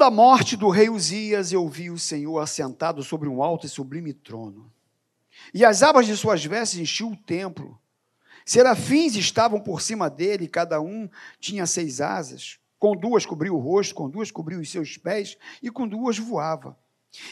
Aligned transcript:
Da 0.00 0.10
morte 0.10 0.56
do 0.56 0.70
rei 0.70 0.88
Uzias, 0.88 1.52
eu 1.52 1.68
vi 1.68 1.90
o 1.90 1.98
Senhor 1.98 2.38
assentado 2.38 3.02
sobre 3.02 3.28
um 3.28 3.42
alto 3.42 3.66
e 3.66 3.68
sublime 3.68 4.14
trono. 4.14 4.72
E 5.52 5.62
as 5.62 5.82
abas 5.82 6.06
de 6.06 6.16
suas 6.16 6.42
vestes 6.42 6.80
enchiam 6.80 7.12
o 7.12 7.16
templo. 7.16 7.78
Serafins 8.46 9.14
estavam 9.14 9.60
por 9.60 9.82
cima 9.82 10.08
dele, 10.08 10.48
cada 10.48 10.80
um 10.80 11.06
tinha 11.38 11.66
seis 11.66 12.00
asas. 12.00 12.58
Com 12.78 12.96
duas 12.96 13.26
cobriu 13.26 13.54
o 13.54 13.58
rosto, 13.58 13.94
com 13.94 14.08
duas 14.08 14.30
cobriu 14.30 14.60
os 14.60 14.70
seus 14.70 14.96
pés, 14.96 15.36
e 15.62 15.70
com 15.70 15.86
duas 15.86 16.16
voava. 16.16 16.78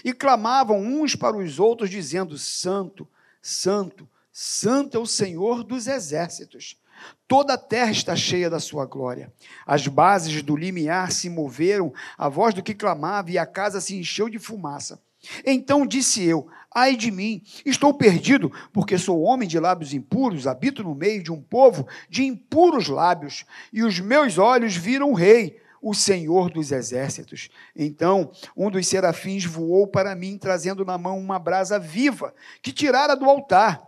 E 0.04 0.12
clamavam 0.12 0.78
uns 0.78 1.16
para 1.16 1.38
os 1.38 1.58
outros, 1.58 1.88
dizendo: 1.88 2.36
Santo, 2.36 3.08
Santo, 3.40 4.06
Santo 4.30 4.94
é 4.94 5.00
o 5.00 5.06
Senhor 5.06 5.64
dos 5.64 5.86
exércitos. 5.86 6.76
Toda 7.26 7.54
a 7.54 7.58
terra 7.58 7.90
está 7.90 8.16
cheia 8.16 8.48
da 8.48 8.58
sua 8.58 8.86
glória. 8.86 9.32
As 9.66 9.86
bases 9.86 10.42
do 10.42 10.56
limiar 10.56 11.12
se 11.12 11.28
moveram, 11.28 11.92
a 12.16 12.28
voz 12.28 12.54
do 12.54 12.62
que 12.62 12.74
clamava, 12.74 13.30
e 13.30 13.38
a 13.38 13.46
casa 13.46 13.80
se 13.80 13.96
encheu 13.96 14.28
de 14.28 14.38
fumaça. 14.38 15.00
Então 15.44 15.86
disse 15.86 16.24
eu: 16.24 16.48
Ai 16.74 16.96
de 16.96 17.10
mim, 17.10 17.42
estou 17.66 17.92
perdido, 17.92 18.52
porque 18.72 18.96
sou 18.96 19.22
homem 19.22 19.48
de 19.48 19.58
lábios 19.58 19.92
impuros, 19.92 20.46
habito 20.46 20.82
no 20.82 20.94
meio 20.94 21.22
de 21.22 21.32
um 21.32 21.40
povo 21.40 21.86
de 22.08 22.24
impuros 22.24 22.88
lábios, 22.88 23.44
e 23.72 23.82
os 23.82 23.98
meus 24.00 24.38
olhos 24.38 24.76
viram 24.76 25.10
o 25.10 25.14
rei, 25.14 25.60
o 25.82 25.94
Senhor 25.94 26.50
dos 26.50 26.72
exércitos. 26.72 27.48
Então 27.74 28.30
um 28.56 28.70
dos 28.70 28.86
serafins 28.86 29.44
voou 29.44 29.86
para 29.86 30.14
mim, 30.14 30.38
trazendo 30.38 30.84
na 30.84 30.96
mão 30.96 31.18
uma 31.18 31.38
brasa 31.38 31.78
viva, 31.78 32.34
que 32.62 32.72
tirara 32.72 33.16
do 33.16 33.28
altar, 33.28 33.82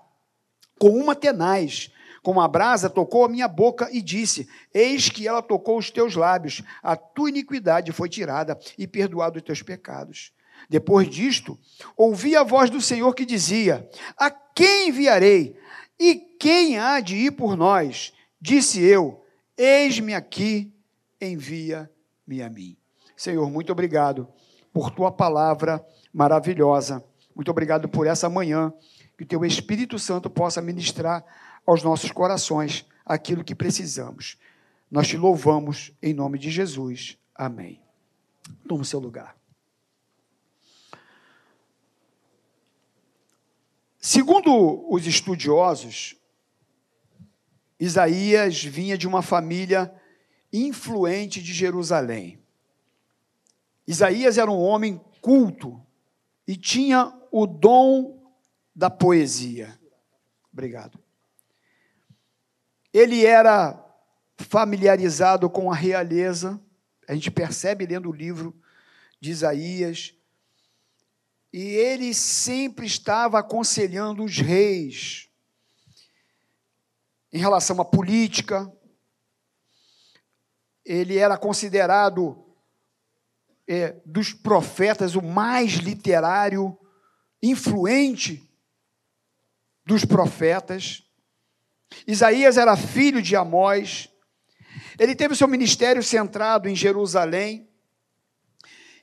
com 0.79 0.91
uma 0.91 1.15
tenaz. 1.15 1.93
Com 2.23 2.41
a 2.41 2.47
brasa 2.47 2.91
tocou 2.91 3.25
a 3.25 3.29
minha 3.29 3.49
boca 3.49 3.89
e 3.91 4.03
disse: 4.03 4.49
Eis 4.75 5.09
que 5.09 5.27
ela 5.27 5.41
tocou 5.41 5.79
os 5.79 5.91
teus 5.91 6.15
lábios, 6.15 6.63
a 6.83 6.97
tua 6.97 7.31
iniquidade 7.31 7.93
foi 7.93 8.09
tirada 8.09 8.59
e 8.77 8.87
perdoado 8.87 9.39
os 9.39 9.43
teus 9.43 9.63
pecados. 9.63 10.33
Depois 10.69 11.09
disto, 11.09 11.59
ouvi 11.97 12.37
a 12.37 12.43
voz 12.43 12.69
do 12.69 12.81
Senhor 12.81 13.15
que 13.15 13.25
dizia: 13.25 13.89
A 14.17 14.31
quem 14.31 14.89
enviarei? 14.89 15.59
E 15.99 16.15
quem 16.15 16.79
há 16.79 17.01
de 17.01 17.17
ir 17.17 17.33
por 17.33 17.57
nós? 17.57 18.13
Disse 18.41 18.83
eu: 18.83 19.25
Eis-me 19.57 20.15
aqui, 20.15 20.73
envia-me 21.21 22.43
a 22.43 22.51
mim. 22.51 22.77
Senhor, 23.17 23.51
muito 23.51 23.73
obrigado 23.73 24.29
por 24.73 24.91
tua 24.91 25.11
palavra 25.11 25.85
maravilhosa. 26.13 27.05
Muito 27.35 27.51
obrigado 27.51 27.89
por 27.89 28.07
essa 28.07 28.29
manhã. 28.29 28.73
Que 29.17 29.25
o 29.25 29.27
teu 29.27 29.45
Espírito 29.45 29.99
Santo 29.99 30.31
possa 30.31 30.63
ministrar 30.63 31.23
aos 31.67 31.83
nossos 31.83 32.11
corações 32.11 32.87
aquilo 33.05 33.45
que 33.45 33.55
precisamos. 33.55 34.37
Nós 34.91 35.09
te 35.09 35.17
louvamos 35.17 35.93
em 36.03 36.13
nome 36.13 36.39
de 36.39 36.51
Jesus. 36.51 37.17
Amém. 37.35 37.81
Toma 38.69 38.83
o 38.83 38.85
seu 38.85 39.01
lugar. 39.01 39.37
Segundo 43.99 44.87
os 44.93 45.07
estudiosos, 45.07 46.17
Isaías 47.79 48.63
vinha 48.63 48.99
de 48.99 49.09
uma 49.09 49.23
família 49.23 49.95
influente 50.53 51.43
de 51.43 51.53
Jerusalém. 51.53 52.39
Isaías 53.87 54.37
era 54.39 54.51
um 54.51 54.61
homem 54.61 55.01
culto 55.21 55.81
e 56.47 56.57
tinha 56.57 57.13
o 57.33 57.47
dom 57.47 58.21
da 58.75 58.91
poesia. 58.91 59.79
Obrigado. 60.53 61.00
Ele 62.93 63.25
era 63.25 63.79
familiarizado 64.39 65.49
com 65.49 65.71
a 65.71 65.75
realeza, 65.75 66.61
a 67.07 67.15
gente 67.15 67.31
percebe 67.31 67.87
lendo 67.87 68.09
o 68.09 68.15
livro 68.15 68.55
de 69.21 69.31
Isaías, 69.31 70.15
e 71.53 71.61
ele 71.61 72.15
sempre 72.15 72.87
estava 72.87 73.39
aconselhando 73.39 74.25
os 74.25 74.39
reis 74.39 75.29
em 77.33 77.39
relação 77.39 77.81
à 77.81 77.85
política. 77.85 78.73
Ele 80.85 81.19
era 81.19 81.37
considerado 81.37 82.45
é, 83.67 83.97
dos 84.05 84.33
profetas 84.33 85.15
o 85.15 85.23
mais 85.23 85.73
literário, 85.75 86.79
influente 87.43 88.49
dos 89.85 90.05
profetas. 90.05 91.05
Isaías 92.07 92.57
era 92.57 92.77
filho 92.77 93.21
de 93.21 93.37
Amós. 93.37 94.09
Ele 94.99 95.15
teve 95.15 95.35
seu 95.35 95.49
ministério 95.49 96.03
centrado 96.03 96.69
em 96.69 96.77
Jerusalém 96.77 97.69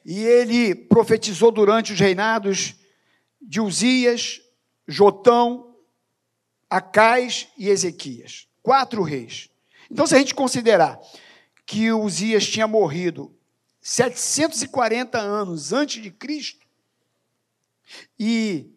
e 0.06 0.24
ele 0.24 0.74
profetizou 0.74 1.52
durante 1.52 1.94
os 1.94 2.00
reinados 2.00 2.76
de 3.42 3.60
Uzias, 3.60 4.42
Jotão, 4.88 5.76
Acais 6.70 7.48
e 7.58 7.70
Ezequias. 7.70 8.48
Quatro 8.62 9.02
reis. 9.02 9.50
Então, 9.92 10.06
se 10.06 10.16
a 10.16 10.18
gente 10.18 10.36
considerar 10.36 11.00
que 11.66 11.92
Uzias 11.92 12.48
tinha 12.48 12.68
morrido 12.68 13.36
740 13.82 15.18
anos 15.18 15.74
antes 15.74 16.02
de 16.02 16.12
Cristo, 16.12 16.66
e 18.20 18.70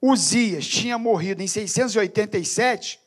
Uzias 0.00 0.66
tinha 0.66 0.98
morrido 0.98 1.42
em 1.42 1.46
687, 1.46 3.00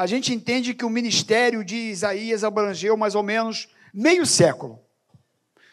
a 0.00 0.06
gente 0.06 0.32
entende 0.32 0.72
que 0.72 0.82
o 0.82 0.88
ministério 0.88 1.62
de 1.62 1.76
Isaías 1.76 2.42
abrangeu 2.42 2.96
mais 2.96 3.14
ou 3.14 3.22
menos 3.22 3.68
meio 3.92 4.24
século. 4.24 4.80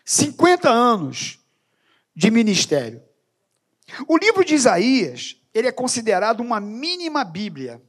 50 0.04 0.70
anos 0.70 1.40
de 2.14 2.30
ministério. 2.30 3.02
O 4.06 4.18
livro 4.18 4.44
de 4.44 4.54
Isaías, 4.54 5.42
ele 5.54 5.70
é 5.70 5.72
considerado 5.72 6.42
uma 6.42 6.60
mínima 6.60 7.24
Bíblia, 7.24 7.82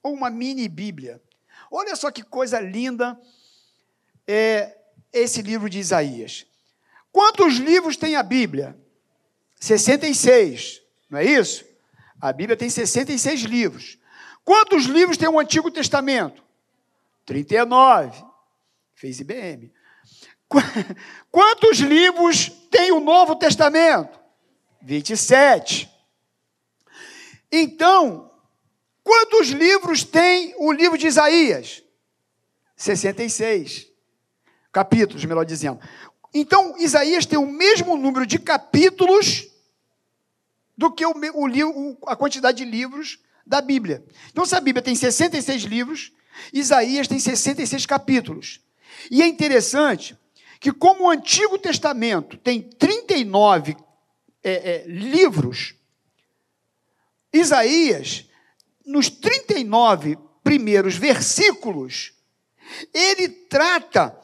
ou 0.00 0.14
uma 0.14 0.30
mini 0.30 0.68
Bíblia. 0.68 1.20
Olha 1.68 1.96
só 1.96 2.12
que 2.12 2.22
coisa 2.22 2.60
linda 2.60 3.20
é 4.24 4.78
esse 5.12 5.42
livro 5.42 5.68
de 5.68 5.80
Isaías. 5.80 6.46
Quantos 7.10 7.54
livros 7.54 7.96
tem 7.96 8.14
a 8.14 8.22
Bíblia? 8.22 8.78
66, 9.58 10.80
não 11.10 11.18
é 11.18 11.24
isso? 11.24 11.64
A 12.20 12.32
Bíblia 12.32 12.56
tem 12.56 12.70
66 12.70 13.40
livros. 13.40 13.98
Quantos 14.44 14.84
livros 14.84 15.16
tem 15.16 15.28
o 15.28 15.38
Antigo 15.38 15.70
Testamento? 15.70 16.42
39. 17.24 18.24
Fez 18.94 19.20
IBM. 19.20 19.72
Quantos 21.30 21.78
livros 21.78 22.48
tem 22.70 22.92
o 22.92 23.00
Novo 23.00 23.36
Testamento? 23.36 24.20
27. 24.82 25.90
Então, 27.50 28.30
quantos 29.02 29.48
livros 29.48 30.04
tem 30.04 30.54
o 30.58 30.72
livro 30.72 30.98
de 30.98 31.06
Isaías? 31.06 31.82
66. 32.76 33.88
Capítulos, 34.72 35.24
melhor 35.24 35.44
dizendo. 35.44 35.80
Então, 36.34 36.76
Isaías 36.78 37.26
tem 37.26 37.38
o 37.38 37.46
mesmo 37.46 37.96
número 37.96 38.26
de 38.26 38.38
capítulos 38.38 39.48
do 40.76 40.90
que 40.90 41.04
o, 41.04 41.12
o, 41.12 41.98
a 42.06 42.16
quantidade 42.16 42.58
de 42.58 42.64
livros 42.64 43.20
da 43.46 43.60
Bíblia. 43.60 44.04
Então, 44.30 44.44
se 44.46 44.54
a 44.54 44.60
Bíblia 44.60 44.82
tem 44.82 44.94
66 44.94 45.62
livros, 45.62 46.12
Isaías 46.52 47.08
tem 47.08 47.18
66 47.18 47.86
capítulos. 47.86 48.60
E 49.10 49.22
é 49.22 49.26
interessante 49.26 50.16
que, 50.60 50.72
como 50.72 51.04
o 51.04 51.10
Antigo 51.10 51.58
Testamento 51.58 52.36
tem 52.36 52.62
39 52.62 53.76
é, 54.42 54.52
é, 54.52 54.84
livros, 54.86 55.74
Isaías, 57.32 58.26
nos 58.84 59.08
39 59.08 60.18
primeiros 60.42 60.96
versículos, 60.96 62.12
ele 62.92 63.28
trata 63.28 64.16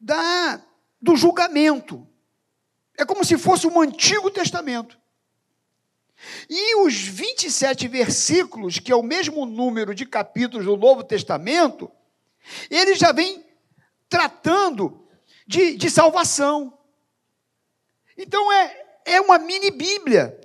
da, 0.00 0.62
do 1.00 1.16
julgamento. 1.16 2.06
É 2.96 3.04
como 3.04 3.24
se 3.24 3.38
fosse 3.38 3.66
um 3.66 3.80
Antigo 3.80 4.30
Testamento. 4.30 4.98
E 6.48 6.76
os 6.84 6.94
27 6.94 7.88
versículos, 7.88 8.78
que 8.78 8.92
é 8.92 8.96
o 8.96 9.02
mesmo 9.02 9.44
número 9.46 9.94
de 9.94 10.06
capítulos 10.06 10.66
do 10.66 10.76
Novo 10.76 11.02
Testamento, 11.02 11.90
ele 12.70 12.94
já 12.94 13.12
vem 13.12 13.44
tratando 14.08 15.06
de, 15.46 15.76
de 15.76 15.90
salvação. 15.90 16.76
Então 18.16 18.52
é, 18.52 18.84
é 19.04 19.20
uma 19.20 19.38
mini 19.38 19.70
Bíblia, 19.70 20.38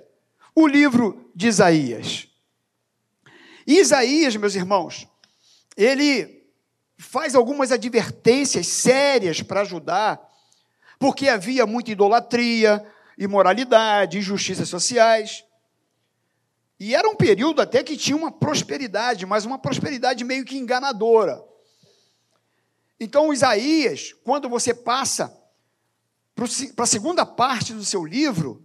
o 0.54 0.66
livro 0.66 1.30
de 1.34 1.48
Isaías. 1.48 2.28
Isaías, 3.66 4.34
meus 4.36 4.54
irmãos, 4.54 5.06
ele 5.76 6.44
faz 6.98 7.34
algumas 7.34 7.72
advertências 7.72 8.66
sérias 8.66 9.40
para 9.42 9.62
ajudar, 9.62 10.20
porque 10.98 11.28
havia 11.28 11.66
muita 11.66 11.90
idolatria, 11.90 12.84
imoralidade, 13.16 14.18
injustiças 14.18 14.68
sociais. 14.68 15.44
E 16.80 16.94
era 16.94 17.06
um 17.06 17.14
período 17.14 17.60
até 17.60 17.82
que 17.82 17.94
tinha 17.94 18.16
uma 18.16 18.32
prosperidade, 18.32 19.26
mas 19.26 19.44
uma 19.44 19.58
prosperidade 19.58 20.24
meio 20.24 20.46
que 20.46 20.56
enganadora. 20.56 21.44
Então, 22.98 23.34
Isaías, 23.34 24.14
quando 24.24 24.48
você 24.48 24.72
passa 24.72 25.38
para 26.34 26.84
a 26.84 26.86
segunda 26.86 27.26
parte 27.26 27.74
do 27.74 27.84
seu 27.84 28.02
livro, 28.02 28.64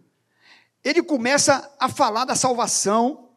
ele 0.82 1.04
começa 1.04 1.70
a 1.78 1.90
falar 1.90 2.24
da 2.24 2.36
salvação. 2.36 3.32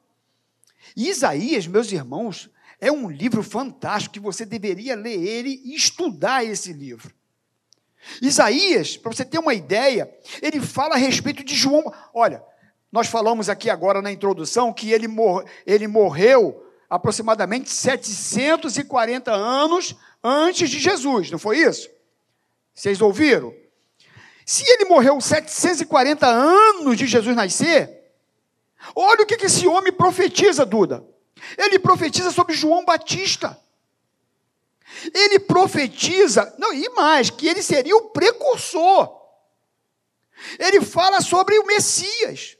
E 0.96 1.08
Isaías, 1.08 1.66
meus 1.66 1.90
irmãos, 1.90 2.48
é 2.80 2.92
um 2.92 3.10
livro 3.10 3.42
fantástico 3.42 4.12
que 4.12 4.20
você 4.20 4.46
deveria 4.46 4.94
ler 4.94 5.20
ele 5.20 5.60
e 5.64 5.74
estudar 5.74 6.44
esse 6.44 6.72
livro. 6.72 7.12
Isaías, 8.22 8.96
para 8.96 9.12
você 9.12 9.24
ter 9.24 9.40
uma 9.40 9.54
ideia, 9.54 10.08
ele 10.40 10.60
fala 10.60 10.94
a 10.94 10.98
respeito 10.98 11.42
de 11.42 11.56
João. 11.56 11.92
Olha, 12.14 12.44
nós 12.90 13.06
falamos 13.06 13.48
aqui 13.48 13.68
agora 13.68 14.00
na 14.00 14.10
introdução 14.10 14.72
que 14.72 14.92
ele, 14.92 15.06
mor 15.06 15.44
ele 15.66 15.86
morreu 15.86 16.64
aproximadamente 16.88 17.70
740 17.70 19.30
anos 19.30 19.94
antes 20.24 20.70
de 20.70 20.78
Jesus, 20.78 21.30
não 21.30 21.38
foi 21.38 21.58
isso? 21.58 21.90
Vocês 22.74 23.00
ouviram? 23.00 23.54
Se 24.46 24.64
ele 24.66 24.86
morreu 24.86 25.20
740 25.20 26.26
anos 26.26 26.96
de 26.96 27.06
Jesus 27.06 27.36
nascer, 27.36 28.10
olha 28.94 29.22
o 29.22 29.26
que 29.26 29.34
esse 29.44 29.66
homem 29.66 29.92
profetiza, 29.92 30.64
Duda. 30.64 31.04
Ele 31.56 31.78
profetiza 31.78 32.30
sobre 32.30 32.54
João 32.54 32.84
Batista. 32.84 33.58
Ele 35.14 35.38
profetiza, 35.38 36.54
não, 36.58 36.72
e 36.72 36.88
mais, 36.90 37.30
que 37.30 37.46
ele 37.46 37.62
seria 37.62 37.96
o 37.96 38.10
precursor. 38.10 39.18
Ele 40.58 40.80
fala 40.80 41.20
sobre 41.20 41.58
o 41.58 41.66
Messias. 41.66 42.57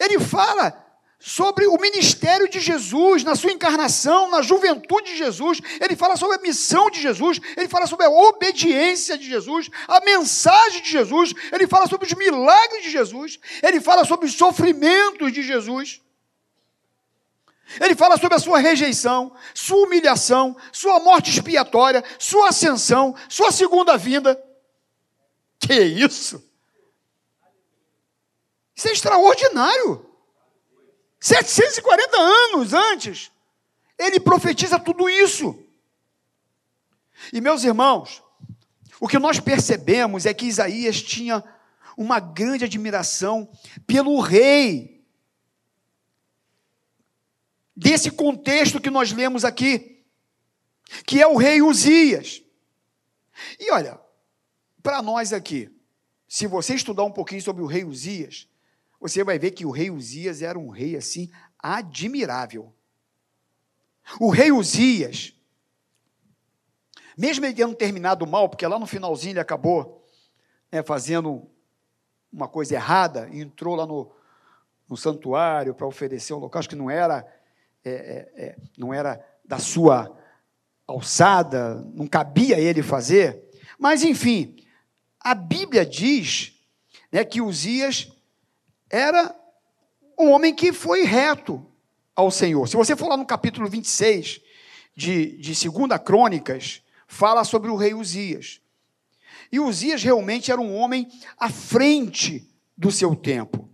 Ele 0.00 0.18
fala 0.18 0.86
sobre 1.18 1.66
o 1.66 1.78
ministério 1.78 2.48
de 2.48 2.60
Jesus, 2.60 3.24
na 3.24 3.34
sua 3.34 3.50
encarnação, 3.50 4.30
na 4.30 4.42
juventude 4.42 5.12
de 5.12 5.16
Jesus, 5.16 5.60
ele 5.80 5.96
fala 5.96 6.16
sobre 6.16 6.36
a 6.36 6.40
missão 6.40 6.90
de 6.90 7.00
Jesus, 7.00 7.40
ele 7.56 7.68
fala 7.68 7.86
sobre 7.86 8.06
a 8.06 8.10
obediência 8.10 9.16
de 9.16 9.28
Jesus, 9.28 9.68
a 9.88 10.00
mensagem 10.04 10.82
de 10.82 10.90
Jesus, 10.90 11.32
ele 11.52 11.66
fala 11.66 11.86
sobre 11.86 12.06
os 12.06 12.12
milagres 12.12 12.84
de 12.84 12.90
Jesus, 12.90 13.40
ele 13.62 13.80
fala 13.80 14.04
sobre 14.04 14.26
os 14.26 14.34
sofrimentos 14.34 15.32
de 15.32 15.42
Jesus. 15.42 16.00
Ele 17.80 17.96
fala 17.96 18.16
sobre 18.16 18.36
a 18.36 18.38
sua 18.38 18.60
rejeição, 18.60 19.34
sua 19.52 19.84
humilhação, 19.84 20.56
sua 20.70 21.00
morte 21.00 21.30
expiatória, 21.30 22.04
sua 22.16 22.50
ascensão, 22.50 23.16
sua 23.28 23.50
segunda 23.50 23.96
vinda. 23.96 24.40
Que 25.58 25.74
isso? 25.82 26.45
Isso 28.76 28.88
é 28.88 28.92
extraordinário. 28.92 30.06
740 31.18 32.16
anos 32.16 32.72
antes, 32.74 33.32
ele 33.98 34.20
profetiza 34.20 34.78
tudo 34.78 35.08
isso. 35.08 35.58
E 37.32 37.40
meus 37.40 37.64
irmãos, 37.64 38.22
o 39.00 39.08
que 39.08 39.18
nós 39.18 39.40
percebemos 39.40 40.26
é 40.26 40.34
que 40.34 40.46
Isaías 40.46 41.00
tinha 41.00 41.42
uma 41.96 42.20
grande 42.20 42.64
admiração 42.64 43.50
pelo 43.86 44.20
rei. 44.20 45.02
Desse 47.74 48.10
contexto 48.10 48.80
que 48.80 48.90
nós 48.90 49.12
lemos 49.12 49.44
aqui, 49.44 50.04
que 51.06 51.20
é 51.20 51.26
o 51.26 51.36
rei 51.36 51.62
Uzias. 51.62 52.42
E 53.58 53.70
olha, 53.70 53.98
para 54.82 55.02
nós 55.02 55.32
aqui, 55.32 55.70
se 56.28 56.46
você 56.46 56.74
estudar 56.74 57.04
um 57.04 57.10
pouquinho 57.10 57.42
sobre 57.42 57.62
o 57.62 57.66
rei 57.66 57.84
Uzias, 57.84 58.48
você 59.00 59.22
vai 59.22 59.38
ver 59.38 59.50
que 59.50 59.66
o 59.66 59.70
rei 59.70 59.90
Uzias 59.90 60.42
era 60.42 60.58
um 60.58 60.68
rei 60.68 60.96
assim 60.96 61.30
admirável. 61.58 62.72
O 64.20 64.30
rei 64.30 64.52
Uzias, 64.52 65.34
mesmo 67.16 67.44
ele 67.44 67.54
tendo 67.54 67.74
terminado 67.74 68.26
mal, 68.26 68.48
porque 68.48 68.66
lá 68.66 68.78
no 68.78 68.86
finalzinho 68.86 69.32
ele 69.32 69.40
acabou 69.40 70.06
né, 70.70 70.82
fazendo 70.82 71.48
uma 72.32 72.48
coisa 72.48 72.74
errada, 72.74 73.28
entrou 73.32 73.74
lá 73.74 73.86
no, 73.86 74.12
no 74.88 74.96
santuário 74.96 75.74
para 75.74 75.86
oferecer 75.86 76.34
um 76.34 76.36
holocausto 76.36 76.70
que 76.70 76.76
não 76.76 76.90
era, 76.90 77.26
é, 77.84 77.90
é, 77.90 78.44
é, 78.44 78.56
não 78.76 78.92
era 78.92 79.24
da 79.44 79.58
sua 79.58 80.16
alçada, 80.86 81.82
não 81.94 82.06
cabia 82.06 82.58
ele 82.58 82.82
fazer. 82.82 83.42
Mas, 83.78 84.02
enfim, 84.02 84.56
a 85.20 85.34
Bíblia 85.34 85.84
diz 85.84 86.52
né, 87.10 87.24
que 87.24 87.40
Uzias 87.40 88.12
era 88.90 89.34
um 90.18 90.30
homem 90.30 90.54
que 90.54 90.72
foi 90.72 91.04
reto 91.04 91.64
ao 92.14 92.30
Senhor. 92.30 92.66
Se 92.68 92.76
você 92.76 92.96
for 92.96 93.08
lá 93.08 93.16
no 93.16 93.26
capítulo 93.26 93.68
26 93.68 94.40
de, 94.94 95.36
de 95.38 95.68
2 95.68 96.00
Crônicas, 96.04 96.82
fala 97.06 97.44
sobre 97.44 97.70
o 97.70 97.76
rei 97.76 97.94
Uzias. 97.94 98.60
E 99.52 99.60
Uzias 99.60 100.02
realmente 100.02 100.50
era 100.50 100.60
um 100.60 100.74
homem 100.74 101.08
à 101.38 101.50
frente 101.50 102.48
do 102.76 102.90
seu 102.90 103.14
tempo. 103.14 103.68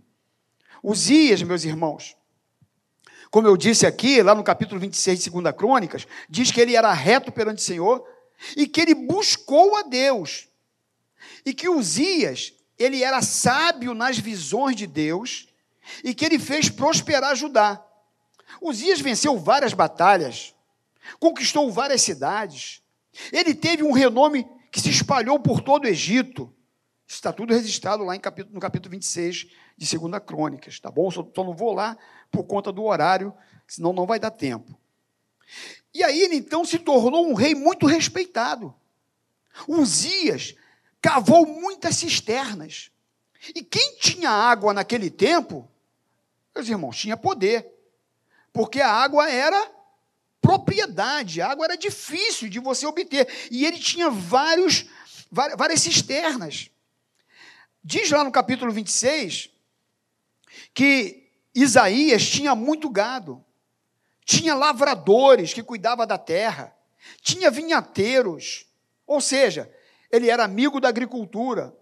Uzias, 0.83 1.41
meus 1.41 1.63
irmãos, 1.63 2.15
como 3.31 3.47
eu 3.47 3.57
disse 3.57 3.87
aqui, 3.87 4.21
lá 4.21 4.35
no 4.35 4.43
capítulo 4.43 4.79
26 4.79 5.23
de 5.23 5.29
2 5.29 5.55
Crônicas, 5.55 6.05
diz 6.29 6.51
que 6.51 6.61
ele 6.61 6.75
era 6.75 6.93
reto 6.93 7.31
perante 7.31 7.59
o 7.59 7.65
Senhor 7.65 8.05
e 8.55 8.67
que 8.67 8.81
ele 8.81 8.93
buscou 8.93 9.75
a 9.77 9.83
Deus. 9.83 10.47
E 11.45 11.53
que 11.53 11.69
Uzias, 11.69 12.53
ele 12.77 13.03
era 13.03 13.21
sábio 13.21 13.93
nas 13.93 14.17
visões 14.17 14.75
de 14.75 14.87
Deus 14.87 15.47
e 16.03 16.13
que 16.13 16.25
ele 16.25 16.39
fez 16.39 16.69
prosperar 16.69 17.35
Judá. 17.35 17.83
Uzias 18.61 18.99
venceu 18.99 19.37
várias 19.37 19.73
batalhas, 19.73 20.55
conquistou 21.19 21.71
várias 21.71 22.01
cidades, 22.01 22.81
ele 23.31 23.53
teve 23.53 23.83
um 23.83 23.91
renome 23.91 24.47
que 24.71 24.79
se 24.79 24.89
espalhou 24.89 25.39
por 25.39 25.61
todo 25.61 25.85
o 25.85 25.87
Egito. 25.87 26.53
Isso 27.05 27.17
está 27.17 27.31
tudo 27.31 27.53
registrado 27.53 28.03
lá 28.03 28.17
capítulo, 28.17 28.55
no 28.55 28.59
capítulo 28.59 28.91
26 28.91 29.47
de 29.77 29.97
2 29.97 30.23
Crônicas, 30.25 30.79
tá 30.79 30.89
bom? 30.89 31.11
Só, 31.11 31.27
só 31.35 31.43
não 31.43 31.53
vou 31.53 31.73
lá 31.73 31.97
por 32.31 32.43
conta 32.45 32.71
do 32.71 32.83
horário, 32.83 33.33
senão 33.67 33.93
não 33.93 34.05
vai 34.05 34.19
dar 34.19 34.31
tempo. 34.31 34.77
E 35.93 36.03
aí 36.03 36.21
ele 36.21 36.35
então 36.35 36.65
se 36.65 36.79
tornou 36.79 37.27
um 37.27 37.33
rei 37.33 37.53
muito 37.53 37.85
respeitado. 37.85 38.73
Uzias 39.67 40.55
cavou 41.03 41.45
muitas 41.45 41.97
cisternas. 41.97 42.89
E 43.53 43.61
quem 43.61 43.97
tinha 43.97 44.29
água 44.29 44.73
naquele 44.73 45.09
tempo, 45.09 45.69
meus 46.55 46.69
irmãos, 46.69 46.97
tinha 46.97 47.17
poder. 47.17 47.69
Porque 48.53 48.79
a 48.79 48.89
água 48.89 49.29
era 49.29 49.69
propriedade, 50.39 51.41
a 51.41 51.49
água 51.49 51.65
era 51.65 51.77
difícil 51.77 52.47
de 52.47 52.57
você 52.57 52.85
obter. 52.85 53.27
E 53.51 53.65
ele 53.65 53.77
tinha 53.77 54.09
vários, 54.09 54.85
várias 55.29 55.81
cisternas. 55.81 56.69
Diz 57.83 58.09
lá 58.09 58.23
no 58.23 58.31
capítulo 58.31 58.71
26 58.71 59.49
que 60.73 61.29
Isaías 61.53 62.25
tinha 62.25 62.55
muito 62.55 62.89
gado, 62.89 63.43
tinha 64.23 64.55
lavradores 64.55 65.53
que 65.53 65.61
cuidavam 65.61 66.07
da 66.07 66.17
terra, 66.17 66.73
tinha 67.21 67.51
vinhateiros, 67.51 68.65
ou 69.05 69.19
seja, 69.19 69.69
ele 70.13 70.29
era 70.29 70.43
amigo 70.43 70.79
da 70.79 70.89
agricultura. 70.89 71.75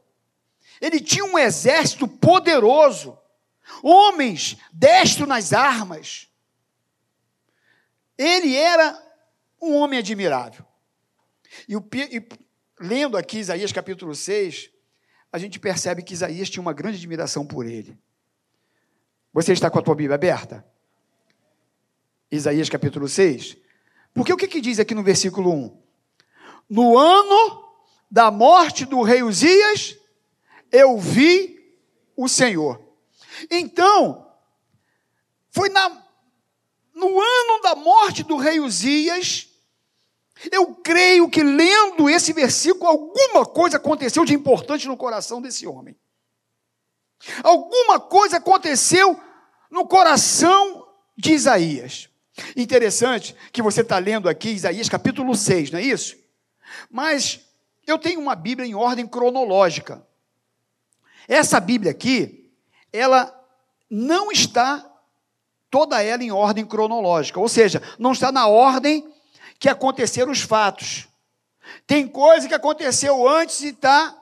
Ele 0.79 1.01
tinha 1.01 1.25
um 1.25 1.37
exército 1.37 2.07
poderoso, 2.07 3.19
homens 3.83 4.55
destro 4.71 5.27
nas 5.27 5.51
armas. 5.51 6.29
Ele 8.17 8.55
era 8.55 8.97
um 9.61 9.75
homem 9.75 9.99
admirável. 9.99 10.65
E, 11.67 11.75
o, 11.75 11.85
e 11.93 12.25
lendo 12.79 13.17
aqui 13.17 13.37
Isaías 13.37 13.73
capítulo 13.73 14.15
6, 14.15 14.69
a 15.29 15.37
gente 15.37 15.59
percebe 15.59 16.01
que 16.01 16.13
Isaías 16.13 16.49
tinha 16.49 16.61
uma 16.61 16.73
grande 16.73 16.97
admiração 16.97 17.45
por 17.45 17.65
ele. 17.65 17.99
Você 19.33 19.51
está 19.51 19.69
com 19.69 19.79
a 19.79 19.81
tua 19.81 19.95
Bíblia 19.95 20.15
aberta? 20.15 20.65
Isaías 22.31 22.69
capítulo 22.69 23.09
6. 23.09 23.57
Porque 24.13 24.31
o 24.31 24.37
que, 24.37 24.47
que 24.47 24.61
diz 24.61 24.79
aqui 24.79 24.95
no 24.95 25.03
versículo 25.03 25.51
1? 25.51 25.81
No 26.69 26.97
ano 26.97 27.60
da 28.11 28.29
morte 28.29 28.85
do 28.85 29.01
rei 29.01 29.23
Uzias, 29.23 29.97
eu 30.69 30.99
vi 30.99 31.79
o 32.15 32.27
Senhor. 32.27 32.79
Então, 33.49 34.29
foi 35.49 35.69
na, 35.69 35.89
no 36.93 37.07
ano 37.07 37.61
da 37.63 37.73
morte 37.73 38.23
do 38.23 38.35
rei 38.35 38.59
Uzias, 38.59 39.47
eu 40.51 40.75
creio 40.75 41.29
que 41.29 41.41
lendo 41.41 42.09
esse 42.09 42.33
versículo, 42.33 42.87
alguma 42.87 43.45
coisa 43.45 43.77
aconteceu 43.77 44.25
de 44.25 44.33
importante 44.33 44.87
no 44.87 44.97
coração 44.97 45.41
desse 45.41 45.65
homem. 45.65 45.95
Alguma 47.43 47.99
coisa 47.99 48.37
aconteceu 48.37 49.17
no 49.69 49.87
coração 49.87 50.85
de 51.15 51.31
Isaías. 51.31 52.09
Interessante 52.57 53.35
que 53.53 53.61
você 53.61 53.81
está 53.81 53.99
lendo 53.99 54.27
aqui 54.27 54.49
Isaías 54.49 54.89
capítulo 54.89 55.35
6, 55.35 55.71
não 55.71 55.79
é 55.79 55.83
isso? 55.83 56.17
Mas 56.89 57.39
eu 57.91 57.99
tenho 57.99 58.19
uma 58.19 58.35
Bíblia 58.35 58.67
em 58.67 58.73
ordem 58.73 59.05
cronológica. 59.05 60.05
Essa 61.27 61.59
Bíblia 61.59 61.91
aqui, 61.91 62.51
ela 62.91 63.33
não 63.89 64.31
está 64.31 64.87
toda 65.69 66.01
ela 66.01 66.23
em 66.23 66.31
ordem 66.31 66.65
cronológica, 66.65 67.39
ou 67.39 67.47
seja, 67.47 67.81
não 67.97 68.11
está 68.11 68.31
na 68.31 68.47
ordem 68.47 69.09
que 69.59 69.69
aconteceram 69.69 70.31
os 70.31 70.41
fatos. 70.41 71.07
Tem 71.85 72.07
coisa 72.07 72.47
que 72.47 72.53
aconteceu 72.53 73.27
antes 73.27 73.61
e 73.61 73.67
está 73.67 74.17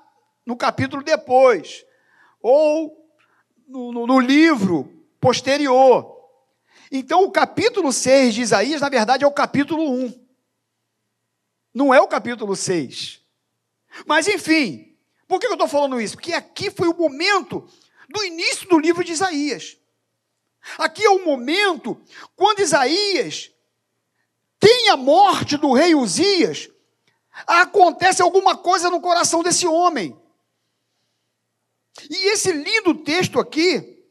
no 0.45 0.55
capítulo 0.55 1.03
depois, 1.03 1.85
ou 2.41 3.07
no, 3.67 3.91
no, 3.91 4.07
no 4.07 4.19
livro 4.19 5.05
posterior. 5.19 6.17
Então, 6.91 7.23
o 7.23 7.31
capítulo 7.31 7.93
6 7.93 8.33
de 8.33 8.41
Isaías, 8.41 8.81
na 8.81 8.89
verdade, 8.89 9.23
é 9.23 9.27
o 9.27 9.31
capítulo 9.31 9.91
1. 9.91 10.27
Não 11.73 11.93
é 11.93 12.01
o 12.01 12.07
capítulo 12.07 12.55
6. 12.55 13.21
Mas, 14.05 14.27
enfim, 14.27 14.95
por 15.27 15.39
que 15.39 15.47
eu 15.47 15.53
estou 15.53 15.67
falando 15.67 15.99
isso? 15.99 16.15
Porque 16.15 16.33
aqui 16.33 16.71
foi 16.71 16.87
o 16.87 16.97
momento 16.97 17.67
do 18.09 18.23
início 18.23 18.67
do 18.67 18.79
livro 18.79 19.03
de 19.03 19.11
Isaías. 19.11 19.77
Aqui 20.77 21.05
é 21.05 21.09
o 21.09 21.23
momento 21.23 22.01
quando 22.35 22.59
Isaías 22.59 23.51
tem 24.59 24.89
a 24.89 24.97
morte 24.97 25.55
do 25.55 25.71
rei 25.71 25.95
Uzias, 25.95 26.69
acontece 27.47 28.21
alguma 28.21 28.57
coisa 28.57 28.89
no 28.89 28.99
coração 28.99 29.41
desse 29.41 29.65
homem. 29.65 30.19
E 32.09 32.31
esse 32.31 32.51
lindo 32.51 32.93
texto 32.93 33.39
aqui, 33.39 34.03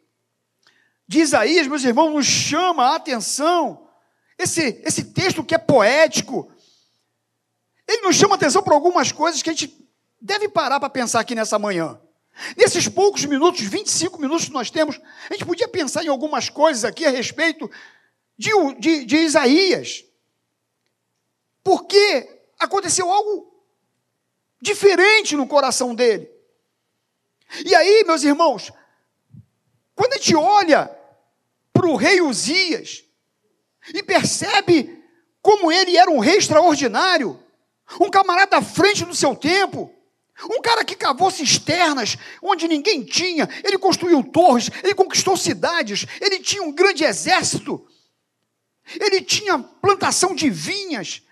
de 1.06 1.20
Isaías, 1.20 1.66
meus 1.66 1.84
irmãos, 1.84 2.12
nos 2.12 2.26
chama 2.26 2.84
a 2.84 2.96
atenção. 2.96 3.88
Esse, 4.38 4.80
esse 4.84 5.04
texto 5.12 5.42
que 5.42 5.54
é 5.54 5.58
poético, 5.58 6.50
ele 7.88 8.02
nos 8.02 8.16
chama 8.16 8.34
atenção 8.34 8.62
para 8.62 8.74
algumas 8.74 9.10
coisas 9.10 9.42
que 9.42 9.48
a 9.48 9.52
gente 9.54 9.88
deve 10.20 10.46
parar 10.46 10.78
para 10.78 10.90
pensar 10.90 11.20
aqui 11.20 11.34
nessa 11.34 11.58
manhã. 11.58 11.98
Nesses 12.54 12.86
poucos 12.86 13.24
minutos, 13.24 13.62
25 13.62 14.20
minutos 14.20 14.44
que 14.44 14.52
nós 14.52 14.70
temos, 14.70 15.00
a 15.28 15.32
gente 15.32 15.46
podia 15.46 15.66
pensar 15.66 16.04
em 16.04 16.08
algumas 16.08 16.50
coisas 16.50 16.84
aqui 16.84 17.06
a 17.06 17.10
respeito 17.10 17.68
de, 18.36 18.50
de, 18.78 19.04
de 19.06 19.16
Isaías. 19.16 20.04
Porque 21.64 22.42
aconteceu 22.58 23.10
algo 23.10 23.52
diferente 24.60 25.34
no 25.34 25.46
coração 25.46 25.94
dele. 25.94 26.30
E 27.64 27.74
aí, 27.74 28.04
meus 28.04 28.22
irmãos, 28.22 28.70
quando 29.94 30.12
a 30.12 30.16
gente 30.16 30.36
olha 30.36 30.94
para 31.72 31.88
o 31.88 31.96
rei 31.96 32.20
Uzias 32.20 33.02
e 33.94 34.02
percebe 34.02 35.02
como 35.40 35.72
ele 35.72 35.96
era 35.96 36.10
um 36.10 36.18
rei 36.18 36.36
extraordinário, 36.36 37.42
um 38.00 38.10
camarada 38.10 38.58
à 38.58 38.62
frente 38.62 39.04
do 39.04 39.14
seu 39.14 39.34
tempo, 39.34 39.92
um 40.44 40.60
cara 40.60 40.84
que 40.84 40.94
cavou 40.94 41.30
cisternas 41.30 42.16
onde 42.42 42.68
ninguém 42.68 43.04
tinha, 43.04 43.48
ele 43.64 43.78
construiu 43.78 44.22
torres, 44.22 44.70
ele 44.82 44.94
conquistou 44.94 45.36
cidades, 45.36 46.06
ele 46.20 46.38
tinha 46.38 46.62
um 46.62 46.72
grande 46.72 47.04
exército, 47.04 47.84
ele 49.00 49.20
tinha 49.20 49.58
plantação 49.58 50.34
de 50.34 50.48
vinhas, 50.48 51.22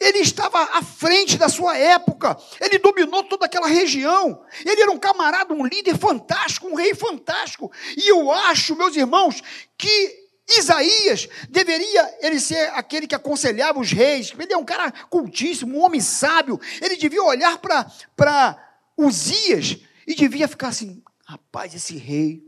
ele 0.00 0.18
estava 0.18 0.60
à 0.60 0.82
frente 0.82 1.36
da 1.36 1.48
sua 1.48 1.76
época, 1.76 2.36
ele 2.60 2.78
dominou 2.78 3.22
toda 3.24 3.46
aquela 3.46 3.68
região, 3.68 4.44
ele 4.64 4.80
era 4.80 4.90
um 4.90 4.98
camarada, 4.98 5.54
um 5.54 5.64
líder 5.64 5.96
fantástico, 5.96 6.68
um 6.68 6.74
rei 6.74 6.94
fantástico. 6.94 7.70
E 7.96 8.10
eu 8.10 8.30
acho, 8.30 8.76
meus 8.76 8.96
irmãos, 8.96 9.42
que 9.78 10.25
Isaías 10.48 11.28
deveria 11.48 12.18
ele 12.20 12.38
ser 12.38 12.70
aquele 12.70 13.06
que 13.06 13.14
aconselhava 13.14 13.80
os 13.80 13.90
reis, 13.90 14.32
ele 14.38 14.52
é 14.52 14.56
um 14.56 14.64
cara 14.64 14.92
cultíssimo, 15.08 15.76
um 15.76 15.82
homem 15.82 16.00
sábio, 16.00 16.60
ele 16.80 16.96
devia 16.96 17.22
olhar 17.22 17.58
para 17.58 18.80
Uzias 18.96 19.78
e 20.06 20.14
devia 20.14 20.46
ficar 20.46 20.68
assim: 20.68 21.02
rapaz, 21.24 21.74
esse 21.74 21.96
rei, 21.96 22.44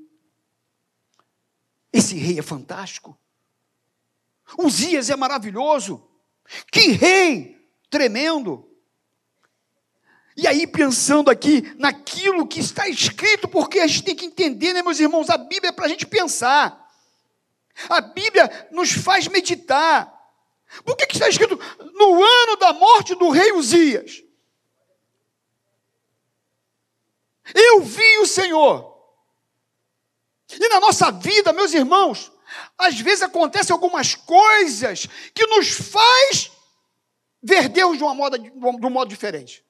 esse 1.93 2.14
rei 2.14 2.38
é 2.38 2.43
fantástico. 2.43 3.19
Uzias 4.57 5.11
é 5.11 5.17
maravilhoso. 5.17 6.09
Que 6.71 6.93
rei 6.93 7.59
tremendo! 7.90 8.64
E 10.37 10.47
aí, 10.47 10.69
pensando 10.69 11.31
aqui 11.31 11.75
naquilo 11.76 12.47
que 12.47 12.61
está 12.61 12.88
escrito, 12.88 13.49
porque 13.49 13.81
a 13.81 13.88
gente 13.88 14.05
tem 14.05 14.14
que 14.14 14.25
entender, 14.25 14.73
né, 14.73 14.83
meus 14.83 15.00
irmãos? 15.00 15.28
A 15.28 15.37
Bíblia 15.37 15.71
é 15.71 15.73
para 15.73 15.87
a 15.87 15.88
gente 15.88 16.07
pensar. 16.07 16.88
A 17.88 18.00
Bíblia 18.00 18.68
nos 18.70 18.92
faz 18.92 19.28
meditar. 19.28 20.14
Por 20.85 20.97
que, 20.97 21.06
que 21.06 21.14
está 21.14 21.28
escrito 21.28 21.58
no 21.94 22.23
ano 22.23 22.56
da 22.56 22.73
morte 22.73 23.14
do 23.14 23.30
rei 23.30 23.52
Uzias? 23.52 24.23
Eu 27.54 27.82
vi 27.82 28.18
o 28.18 28.26
Senhor. 28.26 28.97
E 30.50 30.68
na 30.68 30.80
nossa 30.80 31.11
vida, 31.11 31.52
meus 31.52 31.73
irmãos, 31.73 32.32
às 32.76 32.99
vezes 32.99 33.23
acontecem 33.23 33.73
algumas 33.73 34.14
coisas 34.14 35.06
que 35.35 35.47
nos 35.47 35.70
faz 35.70 36.50
ver 37.42 37.68
Deus 37.68 37.97
de, 37.97 38.02
uma 38.02 38.14
moda, 38.14 38.38
de 38.38 38.50
um 38.50 38.90
modo 38.90 39.08
diferente. 39.08 39.64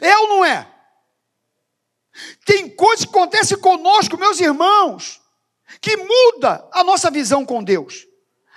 É 0.00 0.16
ou 0.18 0.28
não 0.28 0.44
é? 0.44 0.66
Tem 2.44 2.68
coisas 2.68 3.04
que 3.04 3.10
acontecem 3.10 3.58
conosco, 3.58 4.18
meus 4.18 4.40
irmãos, 4.40 5.20
que 5.80 5.96
muda 5.96 6.68
a 6.72 6.82
nossa 6.82 7.10
visão 7.10 7.44
com 7.44 7.62
Deus. 7.62 8.06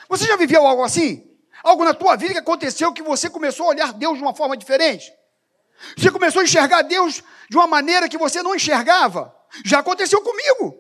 Você 0.10 0.26
já 0.26 0.36
viveu 0.36 0.66
algo 0.66 0.84
assim? 0.84 1.28
Algo 1.64 1.84
na 1.84 1.94
tua 1.94 2.16
vida 2.16 2.34
que 2.34 2.40
aconteceu 2.40 2.94
que 2.94 3.04
você 3.04 3.30
começou 3.30 3.68
a 3.68 3.70
olhar 3.70 3.94
Deus 3.94 4.18
de 4.18 4.24
uma 4.24 4.34
forma 4.34 4.58
diferente? 4.58 5.12
Você 5.98 6.12
começou 6.12 6.42
a 6.42 6.44
enxergar 6.44 6.82
Deus 6.84 7.24
de 7.50 7.58
uma 7.58 7.68
maneira 7.68 8.10
que 8.10 8.18
você 8.18 8.42
não 8.42 8.56
enxergava? 8.56 9.36
Já 9.66 9.80
aconteceu 9.80 10.22
comigo. 10.22 10.78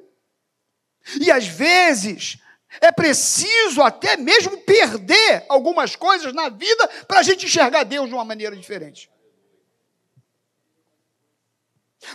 E 1.20 1.32
às 1.32 1.46
vezes 1.46 2.38
é 2.80 2.92
preciso 2.92 3.82
até 3.82 4.16
mesmo 4.16 4.58
perder 4.60 5.46
algumas 5.50 5.96
coisas 5.96 6.34
na 6.34 6.50
vida 6.50 6.88
para 7.08 7.20
a 7.20 7.24
gente 7.24 7.46
enxergar 7.46 7.84
Deus 7.84 8.08
de 8.08 8.14
uma 8.14 8.24
maneira 8.24 8.56
diferente. 8.56 9.10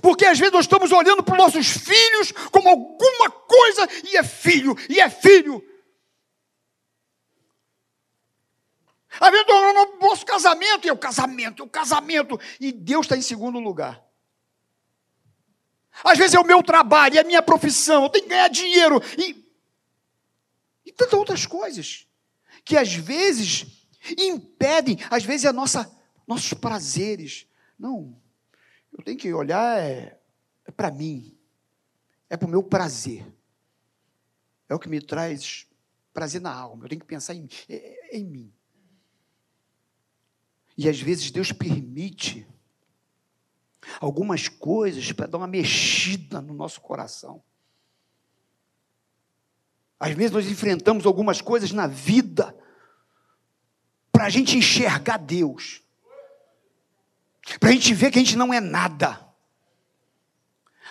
Porque 0.03 0.25
às 0.25 0.39
vezes 0.39 0.53
nós 0.53 0.65
estamos 0.65 0.91
olhando 0.91 1.23
para 1.23 1.33
os 1.33 1.39
nossos 1.39 1.69
filhos 1.69 2.33
como 2.51 2.69
alguma 2.69 3.31
coisa 3.31 3.89
e 4.05 4.17
é 4.17 4.23
filho, 4.25 4.77
e 4.89 5.01
é 5.01 5.09
filho. 5.09 5.65
Às 9.21 9.31
vezes 9.31 9.47
nós 9.47 9.63
olhando 9.63 9.93
para 9.93 10.07
o 10.07 10.11
nosso 10.11 10.27
casamento 10.27 10.87
e 10.87 10.91
é 10.91 10.93
o 10.93 10.99
casamento, 10.99 11.63
é 11.63 11.67
o 11.67 11.69
casamento, 11.69 12.39
e 12.61 12.73
Deus 12.73 13.07
está 13.07 13.17
em 13.17 13.23
segundo 13.23 13.59
lugar. 13.59 14.05
Às 16.05 16.19
vezes 16.19 16.35
é 16.35 16.41
o 16.41 16.47
meu 16.47 16.63
trabalho, 16.63 17.17
é 17.17 17.21
a 17.21 17.25
minha 17.25 17.41
profissão, 17.41 18.05
eu 18.05 18.11
tenho 18.11 18.25
que 18.25 18.31
ganhar 18.31 18.49
dinheiro. 18.49 19.01
E, 19.17 19.45
e 20.85 20.93
tantas 20.93 21.15
outras 21.15 21.47
coisas. 21.47 22.07
Que 22.65 22.77
às 22.77 22.93
vezes 22.93 23.67
impedem, 24.19 24.99
às 25.09 25.25
vezes 25.25 25.47
é 25.47 25.53
nossa, 25.53 25.91
nossos 26.27 26.53
prazeres. 26.53 27.47
Não, 27.79 28.21
eu 28.97 29.05
tenho 29.05 29.19
que 29.19 29.33
olhar 29.33 29.79
é, 29.79 30.19
é 30.65 30.71
para 30.71 30.91
mim, 30.91 31.37
é 32.31 32.37
para 32.37 32.47
o 32.47 32.51
meu 32.51 32.63
prazer. 32.63 33.27
É 34.69 34.75
o 34.75 34.79
que 34.79 34.89
me 34.89 35.01
traz 35.01 35.67
prazer 36.13 36.41
na 36.41 36.53
alma. 36.53 36.85
Eu 36.85 36.89
tenho 36.89 37.01
que 37.01 37.07
pensar 37.07 37.35
em, 37.35 37.47
é, 37.69 38.17
é 38.17 38.17
em 38.17 38.25
mim. 38.25 38.53
E 40.77 40.89
às 40.89 41.01
vezes 41.01 41.31
Deus 41.31 41.53
permite 41.53 42.47
algumas 44.01 44.49
coisas 44.49 45.13
para 45.13 45.27
dar 45.27 45.39
uma 45.39 45.47
mexida 45.47 46.41
no 46.41 46.55
nosso 46.55 46.81
coração. 46.81 47.43
Às 50.01 50.15
vezes 50.15 50.33
nós 50.33 50.47
enfrentamos 50.47 51.07
algumas 51.07 51.41
coisas 51.41 51.71
na 51.71 51.87
vida 51.87 52.57
para 54.11 54.25
a 54.25 54.31
gente 54.31 54.57
enxergar 54.57 55.19
Deus, 55.19 55.83
para 57.61 57.71
a 57.71 57.73
gente 57.73 57.95
ver 57.95 58.11
que 58.11 58.19
a 58.19 58.23
gente 58.23 58.37
não 58.37 58.53
é 58.53 58.61
nada, 58.61 59.21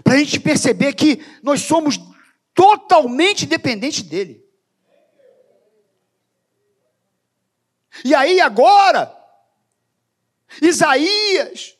para 0.03 0.13
a 0.13 0.17
gente 0.17 0.39
perceber 0.39 0.93
que 0.93 1.23
nós 1.43 1.61
somos 1.61 1.99
totalmente 2.53 3.45
dependentes 3.45 4.01
dEle. 4.01 4.43
E 8.03 8.13
aí 8.13 8.41
agora, 8.41 9.13
Isaías 10.61 11.75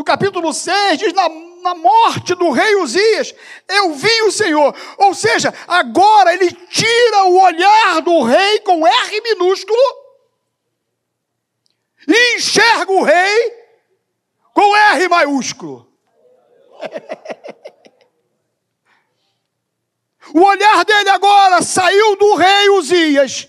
no 0.00 0.04
capítulo 0.04 0.52
6, 0.52 0.98
diz: 0.98 1.12
na, 1.12 1.28
na 1.28 1.74
morte 1.74 2.34
do 2.34 2.50
rei 2.50 2.76
Uzias, 2.76 3.34
eu 3.68 3.92
vi 3.92 4.22
o 4.22 4.32
Senhor. 4.32 4.74
Ou 4.96 5.14
seja, 5.14 5.52
agora 5.66 6.32
ele 6.32 6.50
tira 6.52 7.24
o 7.24 7.38
olhar 7.38 8.00
do 8.00 8.22
rei 8.22 8.60
com 8.60 8.86
R 8.86 9.20
minúsculo 9.20 9.78
e 12.08 12.36
enxerga 12.36 12.90
o 12.90 13.02
rei 13.02 13.59
com 14.54 14.76
R 14.76 15.08
maiúsculo. 15.08 15.90
o 20.34 20.42
olhar 20.42 20.84
dele 20.84 21.10
agora 21.10 21.62
saiu 21.62 22.16
do 22.16 22.34
rei 22.36 22.70
Uzias 22.70 23.48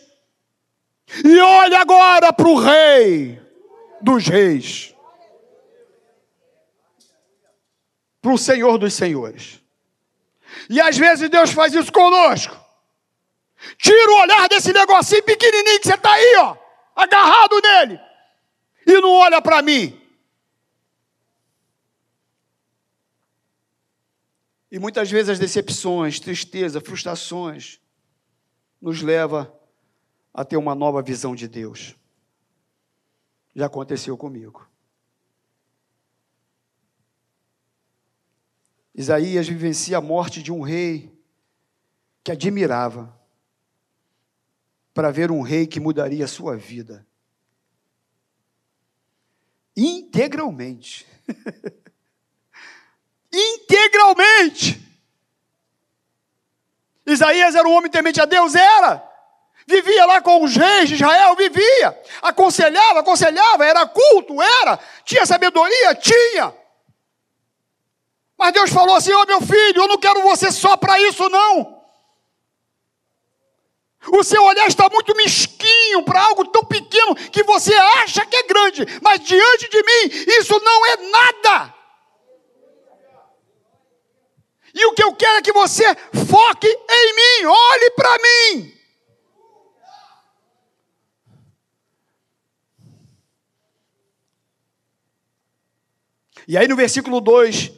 e 1.23 1.39
olha 1.39 1.79
agora 1.79 2.33
para 2.33 2.47
o 2.47 2.59
rei 2.59 3.39
dos 4.01 4.27
reis. 4.27 4.91
para 8.21 8.31
o 8.31 8.37
Senhor 8.37 8.77
dos 8.77 8.93
Senhores. 8.93 9.59
E 10.69 10.79
às 10.79 10.97
vezes 10.97 11.29
Deus 11.29 11.51
faz 11.51 11.73
isso 11.73 11.91
conosco. 11.91 12.55
Tira 13.77 14.11
o 14.11 14.21
olhar 14.21 14.47
desse 14.47 14.71
negocinho 14.71 15.23
pequenininho 15.23 15.79
que 15.79 15.87
você 15.87 15.95
está 15.95 16.11
aí, 16.11 16.35
ó, 16.37 16.55
agarrado 16.95 17.61
nele, 17.61 17.99
e 18.87 19.01
não 19.01 19.11
olha 19.11 19.41
para 19.41 19.61
mim. 19.61 20.00
E 24.71 24.79
muitas 24.79 25.11
vezes 25.11 25.29
as 25.29 25.39
decepções, 25.39 26.19
tristeza, 26.19 26.79
frustrações 26.79 27.79
nos 28.81 29.01
leva 29.01 29.53
a 30.33 30.45
ter 30.45 30.55
uma 30.55 30.73
nova 30.73 31.01
visão 31.01 31.35
de 31.35 31.47
Deus. 31.47 31.95
Já 33.53 33.65
aconteceu 33.65 34.17
comigo. 34.17 34.65
Isaías 38.95 39.47
vivencia 39.47 39.97
a 39.97 40.01
morte 40.01 40.41
de 40.41 40.51
um 40.51 40.61
rei 40.61 41.11
que 42.23 42.31
admirava, 42.31 43.19
para 44.93 45.11
ver 45.11 45.31
um 45.31 45.41
rei 45.41 45.65
que 45.65 45.79
mudaria 45.79 46.25
a 46.25 46.27
sua 46.27 46.55
vida 46.55 47.05
integralmente. 49.75 51.05
integralmente. 53.33 54.79
Isaías 57.05 57.55
era 57.55 57.67
um 57.67 57.73
homem 57.73 57.89
temente 57.89 58.21
a 58.21 58.25
Deus? 58.25 58.55
Era. 58.55 59.11
Vivia 59.65 60.05
lá 60.05 60.21
com 60.21 60.43
os 60.43 60.55
reis 60.55 60.89
de 60.89 60.95
Israel, 60.95 61.35
vivia. 61.35 61.99
Aconselhava, 62.21 62.99
aconselhava, 62.99 63.65
era 63.65 63.85
culto, 63.87 64.41
era. 64.41 64.79
Tinha 65.05 65.25
sabedoria? 65.25 65.95
Tinha. 65.95 66.53
Mas 68.37 68.53
Deus 68.53 68.71
falou 68.71 68.95
assim: 68.95 69.13
Ó 69.13 69.21
oh, 69.21 69.25
meu 69.25 69.41
filho, 69.41 69.83
eu 69.83 69.87
não 69.87 69.97
quero 69.97 70.21
você 70.23 70.51
só 70.51 70.75
para 70.75 70.99
isso, 70.99 71.29
não. 71.29 71.81
O 74.07 74.23
seu 74.23 74.43
olhar 74.43 74.67
está 74.67 74.89
muito 74.89 75.15
mesquinho 75.15 76.03
para 76.03 76.23
algo 76.23 76.45
tão 76.45 76.65
pequeno 76.65 77.15
que 77.15 77.43
você 77.43 77.73
acha 77.73 78.25
que 78.25 78.35
é 78.35 78.43
grande, 78.43 78.83
mas 78.99 79.19
diante 79.19 79.69
de 79.69 79.77
mim, 79.77 80.25
isso 80.39 80.59
não 80.59 80.85
é 80.87 80.97
nada. 80.97 81.80
E 84.73 84.85
o 84.85 84.93
que 84.93 85.03
eu 85.03 85.13
quero 85.15 85.39
é 85.39 85.41
que 85.41 85.51
você 85.51 85.83
foque 86.29 86.67
em 86.67 87.15
mim, 87.15 87.45
olhe 87.45 87.91
para 87.91 88.17
mim. 88.17 88.81
E 96.47 96.57
aí 96.57 96.67
no 96.67 96.75
versículo 96.75 97.21
2, 97.21 97.71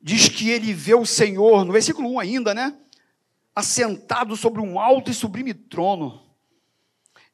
diz 0.00 0.28
que 0.28 0.50
ele 0.50 0.72
vê 0.72 0.94
o 0.94 1.06
Senhor, 1.06 1.64
no 1.64 1.72
versículo 1.72 2.10
1 2.14 2.20
ainda, 2.20 2.54
né? 2.54 2.76
Assentado 3.54 4.36
sobre 4.36 4.60
um 4.60 4.80
alto 4.80 5.10
e 5.10 5.14
sublime 5.14 5.52
trono, 5.52 6.20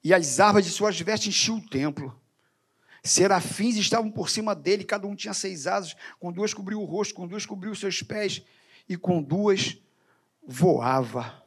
e 0.02 0.12
as 0.12 0.40
árvores 0.40 0.66
de 0.66 0.73
suas 0.73 1.00
vestes 1.00 1.28
enchiam 1.28 1.59
o 1.59 1.68
templo. 1.68 2.21
Serafins 3.02 3.76
estavam 3.76 4.11
por 4.11 4.28
cima 4.28 4.54
dele, 4.54 4.85
cada 4.85 5.07
um 5.07 5.14
tinha 5.14 5.33
seis 5.33 5.66
asas, 5.66 5.97
com 6.18 6.33
duas 6.33 6.52
cobriu 6.52 6.80
o 6.80 6.85
rosto, 6.85 7.14
com 7.14 7.26
duas 7.26 7.47
cobriu 7.47 7.73
os 7.73 7.78
seus 7.78 8.02
pés, 8.02 8.42
e 8.88 8.97
com 8.97 9.23
duas 9.23 9.76
voava. 10.47 11.42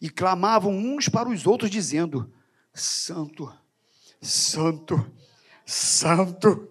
E 0.00 0.08
clamavam 0.08 0.72
uns 0.72 1.08
para 1.08 1.28
os 1.28 1.46
outros, 1.46 1.70
dizendo: 1.70 2.32
Santo, 2.72 3.52
Santo, 4.20 5.10
Santo 5.66 6.68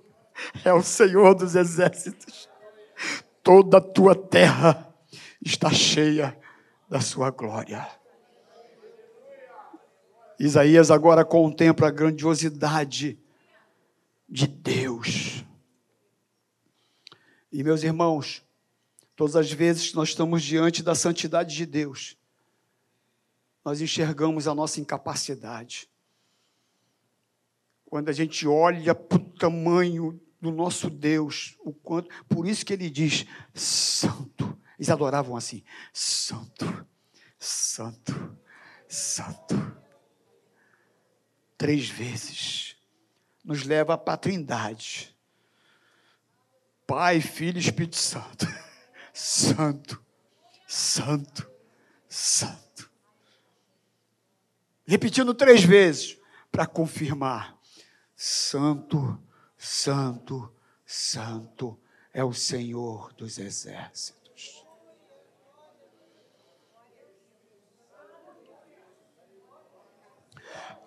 é 0.65 0.73
o 0.73 0.81
Senhor 0.81 1.35
dos 1.35 1.55
exércitos 1.55 2.49
toda 3.49 3.79
a 3.79 3.81
tua 3.81 4.13
terra 4.13 4.93
está 5.43 5.71
cheia 5.71 6.37
da 6.87 7.01
sua 7.01 7.31
glória. 7.31 7.87
Isaías 10.39 10.91
agora 10.91 11.25
contempla 11.25 11.87
a 11.87 11.91
grandiosidade 11.91 13.19
de 14.29 14.45
Deus. 14.45 15.43
E 17.51 17.63
meus 17.63 17.81
irmãos, 17.81 18.45
todas 19.19 19.35
as 19.35 19.51
vezes 19.51 19.89
que 19.89 19.97
nós 19.97 20.09
estamos 20.09 20.41
diante 20.41 20.81
da 20.81 20.95
santidade 20.95 21.53
de 21.53 21.65
Deus, 21.65 22.17
nós 23.65 23.81
enxergamos 23.81 24.47
a 24.47 24.55
nossa 24.55 24.79
incapacidade. 24.79 25.89
Quando 27.83 28.07
a 28.07 28.13
gente 28.13 28.47
olha 28.47 28.95
para 28.95 29.17
o 29.17 29.29
tamanho 29.31 30.17
do 30.39 30.51
nosso 30.51 30.89
Deus, 30.89 31.57
o 31.59 31.73
quanto, 31.73 32.09
por 32.29 32.47
isso 32.47 32.65
que 32.65 32.71
ele 32.71 32.89
diz 32.89 33.25
santo. 33.53 34.57
Eles 34.77 34.89
adoravam 34.89 35.35
assim: 35.35 35.65
santo, 35.91 36.87
santo, 37.37 38.37
santo. 38.87 39.77
Três 41.57 41.89
vezes 41.89 42.77
nos 43.43 43.65
leva 43.65 43.97
para 43.97 44.13
a 44.13 44.17
Trindade. 44.17 45.13
Pai, 46.87 47.19
Filho 47.19 47.57
e 47.57 47.59
Espírito 47.59 47.97
Santo. 47.97 48.47
Santo, 49.13 50.03
santo, 50.67 51.49
santo. 52.07 52.89
Repetindo 54.85 55.33
três 55.33 55.63
vezes 55.63 56.17
para 56.51 56.65
confirmar: 56.65 57.57
santo, 58.15 59.21
Santo, 59.61 60.49
Santo 60.85 61.77
é 62.13 62.23
o 62.23 62.33
Senhor 62.33 63.13
dos 63.13 63.37
exércitos. 63.37 64.65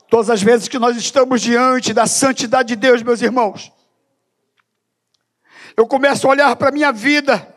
Todas 0.08 0.30
as 0.30 0.42
vezes 0.42 0.68
que 0.68 0.78
nós 0.78 0.96
estamos 0.96 1.42
diante 1.42 1.92
da 1.92 2.06
santidade 2.06 2.68
de 2.68 2.76
Deus, 2.76 3.02
meus 3.02 3.20
irmãos, 3.20 3.70
eu 5.76 5.86
começo 5.86 6.26
a 6.26 6.30
olhar 6.30 6.56
para 6.56 6.70
a 6.70 6.72
minha 6.72 6.92
vida 6.92 7.54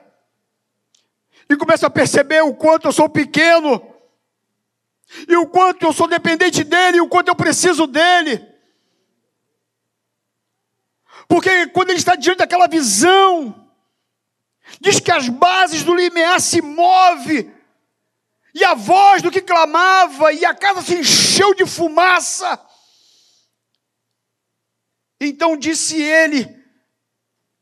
e 1.50 1.56
começo 1.56 1.86
a 1.86 1.90
perceber 1.90 2.42
o 2.42 2.56
quanto 2.56 2.88
eu 2.88 2.92
sou 2.92 3.10
pequeno, 3.10 3.94
e 5.28 5.36
o 5.36 5.48
quanto 5.48 5.86
eu 5.86 5.94
sou 5.94 6.08
dependente 6.08 6.64
dEle, 6.64 6.98
e 6.98 7.02
o 7.02 7.08
quanto 7.08 7.28
eu 7.28 7.36
preciso 7.36 7.86
dEle. 7.86 8.46
Porque 11.28 11.68
quando 11.68 11.90
ele 11.90 12.00
está 12.00 12.16
diante 12.16 12.40
daquela 12.40 12.68
visão, 12.68 13.70
diz 14.80 15.00
que 15.00 15.12
as 15.12 15.30
bases 15.30 15.84
do 15.84 15.94
limiar 15.94 16.42
se 16.42 16.62
move, 16.62 17.54
e 18.54 18.64
a 18.64 18.74
voz 18.74 19.22
do 19.22 19.32
que 19.32 19.42
clamava, 19.42 20.32
e 20.34 20.46
a 20.46 20.56
casa 20.56 20.82
se 20.82 20.96
encheu 20.96 21.54
de 21.54 21.66
fumaça. 21.66 22.60
Então 25.20 25.58
disse 25.58 26.02
ele, 26.02 26.64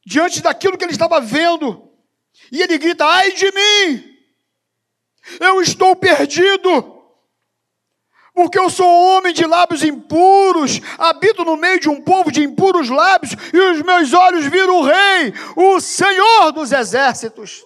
diante 0.06 0.42
daquilo 0.42 0.78
que 0.78 0.84
ele 0.84 0.92
estava 0.92 1.20
vendo, 1.20 1.93
e 2.54 2.62
ele 2.62 2.78
grita: 2.78 3.04
Ai 3.04 3.32
de 3.32 3.52
mim, 3.52 4.18
eu 5.40 5.60
estou 5.60 5.96
perdido 5.96 6.94
porque 8.36 8.58
eu 8.58 8.70
sou 8.70 8.88
homem 8.88 9.32
de 9.32 9.46
lábios 9.46 9.84
impuros, 9.84 10.80
habito 10.98 11.46
no 11.46 11.56
meio 11.56 11.80
de 11.80 11.88
um 11.88 12.02
povo 12.02 12.32
de 12.32 12.44
impuros 12.44 12.90
lábios, 12.90 13.34
e 13.54 13.58
os 13.60 13.82
meus 13.84 14.12
olhos 14.12 14.46
viram 14.46 14.78
o 14.78 14.84
Rei, 14.84 15.34
o 15.56 15.80
Senhor 15.80 16.52
dos 16.52 16.72
exércitos. 16.72 17.64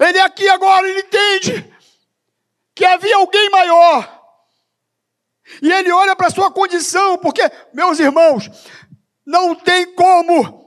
Ele 0.00 0.18
aqui 0.18 0.48
agora, 0.48 0.88
ele 0.88 1.00
entende 1.00 1.72
que 2.74 2.84
havia 2.84 3.16
alguém 3.16 3.50
maior. 3.50 4.12
E 5.62 5.72
ele 5.72 5.92
olha 5.92 6.16
para 6.16 6.26
a 6.26 6.30
sua 6.30 6.50
condição, 6.50 7.16
porque, 7.18 7.40
meus 7.72 8.00
irmãos, 8.00 8.50
não 9.24 9.54
tem 9.54 9.94
como 9.94 10.65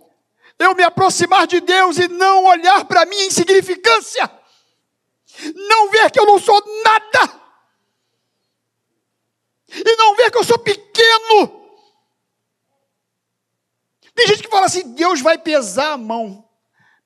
eu 0.60 0.76
me 0.76 0.84
aproximar 0.84 1.48
de 1.48 1.62
Deus 1.62 1.98
e 1.98 2.08
não 2.08 2.46
olhar 2.46 2.86
para 2.86 3.02
a 3.02 3.06
minha 3.06 3.26
insignificância 3.26 4.30
não 5.56 5.90
ver 5.90 6.12
que 6.12 6.20
eu 6.20 6.26
não 6.26 6.40
sou 6.40 6.62
nada, 6.84 7.42
e 9.72 9.96
não 9.96 10.16
ver 10.16 10.32
que 10.32 10.38
eu 10.38 10.44
sou 10.44 10.58
pequeno. 10.60 11.60
Tem 14.16 14.28
gente 14.28 14.44
que 14.44 14.50
fala 14.50 14.66
assim: 14.66 14.94
Deus 14.94 15.22
vai 15.22 15.38
pesar 15.38 15.94
a 15.94 15.98
mão. 15.98 16.48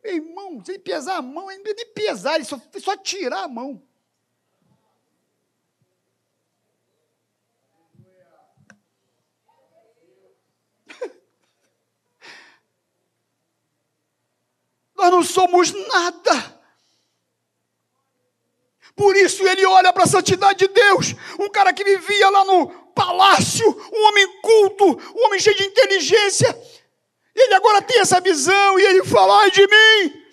Meu 0.04 0.16
irmão, 0.16 0.64
se 0.64 0.72
ele 0.72 0.80
pesar 0.80 1.18
a 1.18 1.22
mão, 1.22 1.52
ele 1.52 1.64
nem 1.64 1.94
pesar, 1.94 2.36
ele 2.36 2.46
só, 2.46 2.60
só 2.80 2.98
tirar 2.98 3.44
a 3.44 3.48
mão. 3.48 3.82
Nós 15.04 15.12
não 15.12 15.24
somos 15.24 15.72
nada. 15.74 16.62
Por 18.96 19.18
isso 19.18 19.46
ele 19.46 19.66
olha 19.66 19.92
para 19.92 20.04
a 20.04 20.08
santidade 20.08 20.60
de 20.60 20.68
Deus. 20.70 21.14
Um 21.40 21.50
cara 21.50 21.74
que 21.74 21.84
vivia 21.84 22.30
lá 22.30 22.46
no 22.46 22.70
palácio, 22.94 23.68
um 23.92 24.08
homem 24.08 24.42
culto, 24.42 24.86
um 24.86 25.26
homem 25.26 25.42
cheio 25.42 25.58
de 25.58 25.66
inteligência. 25.66 26.58
Ele 27.36 27.54
agora 27.54 27.82
tem 27.82 28.00
essa 28.00 28.22
visão 28.22 28.80
e 28.80 28.84
ele 28.84 29.04
fala: 29.04 29.42
ai 29.42 29.52
de 29.52 29.68
mim, 29.68 30.24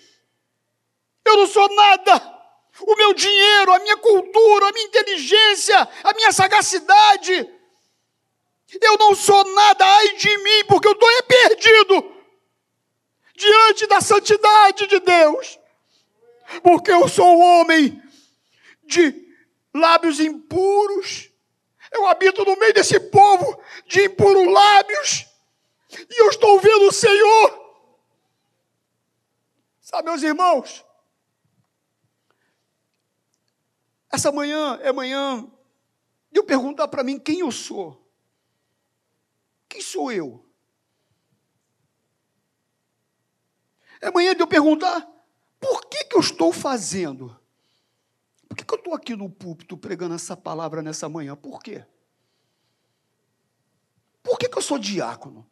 eu 1.25 1.37
não 1.37 1.47
sou 1.47 1.67
nada. 1.75 2.39
O 2.79 2.95
meu 2.95 3.13
dinheiro, 3.13 3.73
a 3.73 3.79
minha 3.79 3.97
cultura, 3.97 4.69
a 4.69 4.71
minha 4.71 4.87
inteligência, 4.87 5.89
a 6.01 6.13
minha 6.13 6.31
sagacidade. 6.31 7.49
Eu 8.81 8.97
não 8.97 9.13
sou 9.15 9.43
nada, 9.53 9.85
ai 9.85 10.15
de 10.15 10.37
mim, 10.37 10.63
porque 10.65 10.87
eu 10.87 10.93
estou 10.93 11.09
perdido 11.23 12.20
diante 13.41 13.87
da 13.87 13.99
santidade 13.99 14.85
de 14.85 14.99
Deus, 14.99 15.59
porque 16.61 16.91
eu 16.91 17.07
sou 17.09 17.25
um 17.25 17.41
homem 17.41 18.01
de 18.83 19.35
lábios 19.73 20.19
impuros, 20.19 21.31
eu 21.91 22.07
habito 22.07 22.45
no 22.45 22.55
meio 22.57 22.73
desse 22.73 22.99
povo 22.99 23.61
de 23.87 24.05
impuros 24.05 24.47
lábios, 24.47 25.25
e 25.91 26.21
eu 26.21 26.29
estou 26.29 26.59
vendo 26.59 26.87
o 26.87 26.91
Senhor. 26.91 27.61
Sabe, 29.81 30.09
meus 30.09 30.21
irmãos, 30.21 30.85
essa 34.11 34.31
manhã 34.31 34.79
é 34.83 34.91
manhã 34.91 35.49
de 36.31 36.39
eu 36.39 36.43
perguntar 36.43 36.87
para 36.87 37.03
mim 37.03 37.19
quem 37.19 37.39
eu 37.39 37.51
sou. 37.51 37.99
Quem 39.67 39.81
sou 39.81 40.11
eu? 40.11 40.45
É 44.01 44.09
manhã 44.09 44.35
de 44.35 44.41
eu 44.41 44.47
perguntar 44.47 45.07
por 45.59 45.85
que, 45.85 46.05
que 46.05 46.15
eu 46.15 46.19
estou 46.19 46.51
fazendo? 46.51 47.39
Por 48.49 48.57
que, 48.57 48.65
que 48.65 48.73
eu 48.73 48.77
estou 48.77 48.93
aqui 48.95 49.15
no 49.15 49.29
púlpito 49.29 49.77
pregando 49.77 50.15
essa 50.15 50.35
palavra 50.35 50.81
nessa 50.81 51.07
manhã? 51.07 51.35
Por 51.35 51.61
quê? 51.61 51.85
Por 54.23 54.37
que, 54.37 54.49
que 54.49 54.57
eu 54.57 54.61
sou 54.61 54.79
diácono? 54.79 55.47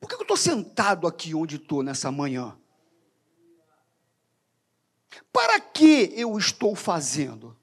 Por 0.00 0.08
que, 0.08 0.16
que 0.16 0.22
eu 0.22 0.24
estou 0.24 0.36
sentado 0.36 1.06
aqui 1.06 1.34
onde 1.34 1.56
estou 1.56 1.82
nessa 1.82 2.10
manhã? 2.12 2.56
Para 5.32 5.60
que 5.60 6.12
eu 6.14 6.38
estou 6.38 6.74
fazendo? 6.74 7.56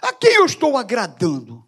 A 0.00 0.12
quem 0.12 0.34
eu 0.34 0.44
estou 0.44 0.76
agradando? 0.76 1.66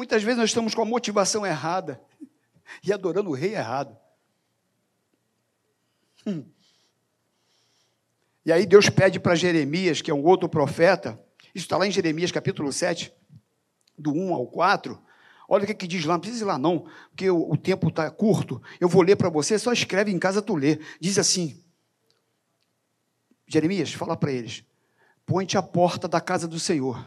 Muitas 0.00 0.22
vezes 0.22 0.38
nós 0.38 0.48
estamos 0.48 0.74
com 0.74 0.80
a 0.80 0.86
motivação 0.86 1.44
errada 1.44 2.00
e 2.82 2.90
adorando 2.90 3.28
o 3.28 3.34
rei 3.34 3.54
errado. 3.54 3.94
Hum. 6.26 6.42
E 8.42 8.50
aí 8.50 8.64
Deus 8.64 8.88
pede 8.88 9.20
para 9.20 9.34
Jeremias, 9.34 10.00
que 10.00 10.10
é 10.10 10.14
um 10.14 10.24
outro 10.24 10.48
profeta, 10.48 11.22
isso 11.54 11.66
está 11.66 11.76
lá 11.76 11.86
em 11.86 11.90
Jeremias 11.90 12.32
capítulo 12.32 12.72
7, 12.72 13.12
do 13.98 14.10
1 14.10 14.32
ao 14.32 14.46
4. 14.46 14.98
Olha 15.46 15.64
o 15.64 15.66
que, 15.66 15.74
que 15.74 15.86
diz 15.86 16.06
lá, 16.06 16.14
não 16.14 16.20
precisa 16.20 16.44
ir 16.44 16.46
lá 16.46 16.56
não, 16.56 16.86
porque 17.10 17.30
o, 17.30 17.50
o 17.50 17.54
tempo 17.54 17.88
está 17.88 18.10
curto. 18.10 18.62
Eu 18.80 18.88
vou 18.88 19.02
ler 19.02 19.16
para 19.16 19.28
você, 19.28 19.58
só 19.58 19.70
escreve 19.70 20.10
em 20.10 20.18
casa 20.18 20.40
tu 20.40 20.56
lê. 20.56 20.80
Diz 20.98 21.18
assim, 21.18 21.62
Jeremias, 23.46 23.92
fala 23.92 24.16
para 24.16 24.32
eles, 24.32 24.64
põe-te 25.26 25.58
à 25.58 25.62
porta 25.62 26.08
da 26.08 26.22
casa 26.22 26.48
do 26.48 26.58
Senhor. 26.58 27.06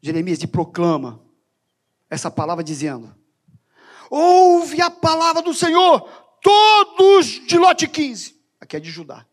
Jeremias, 0.00 0.42
e 0.42 0.46
proclama, 0.46 1.20
essa 2.12 2.30
palavra 2.30 2.62
dizendo: 2.62 3.14
Ouve 4.10 4.82
a 4.82 4.90
palavra 4.90 5.40
do 5.40 5.54
Senhor, 5.54 6.02
todos 6.42 7.26
de 7.46 7.56
lote 7.56 7.88
15. 7.88 8.38
Aqui 8.60 8.76
é 8.76 8.80
de 8.80 8.90
Judá. 8.90 9.24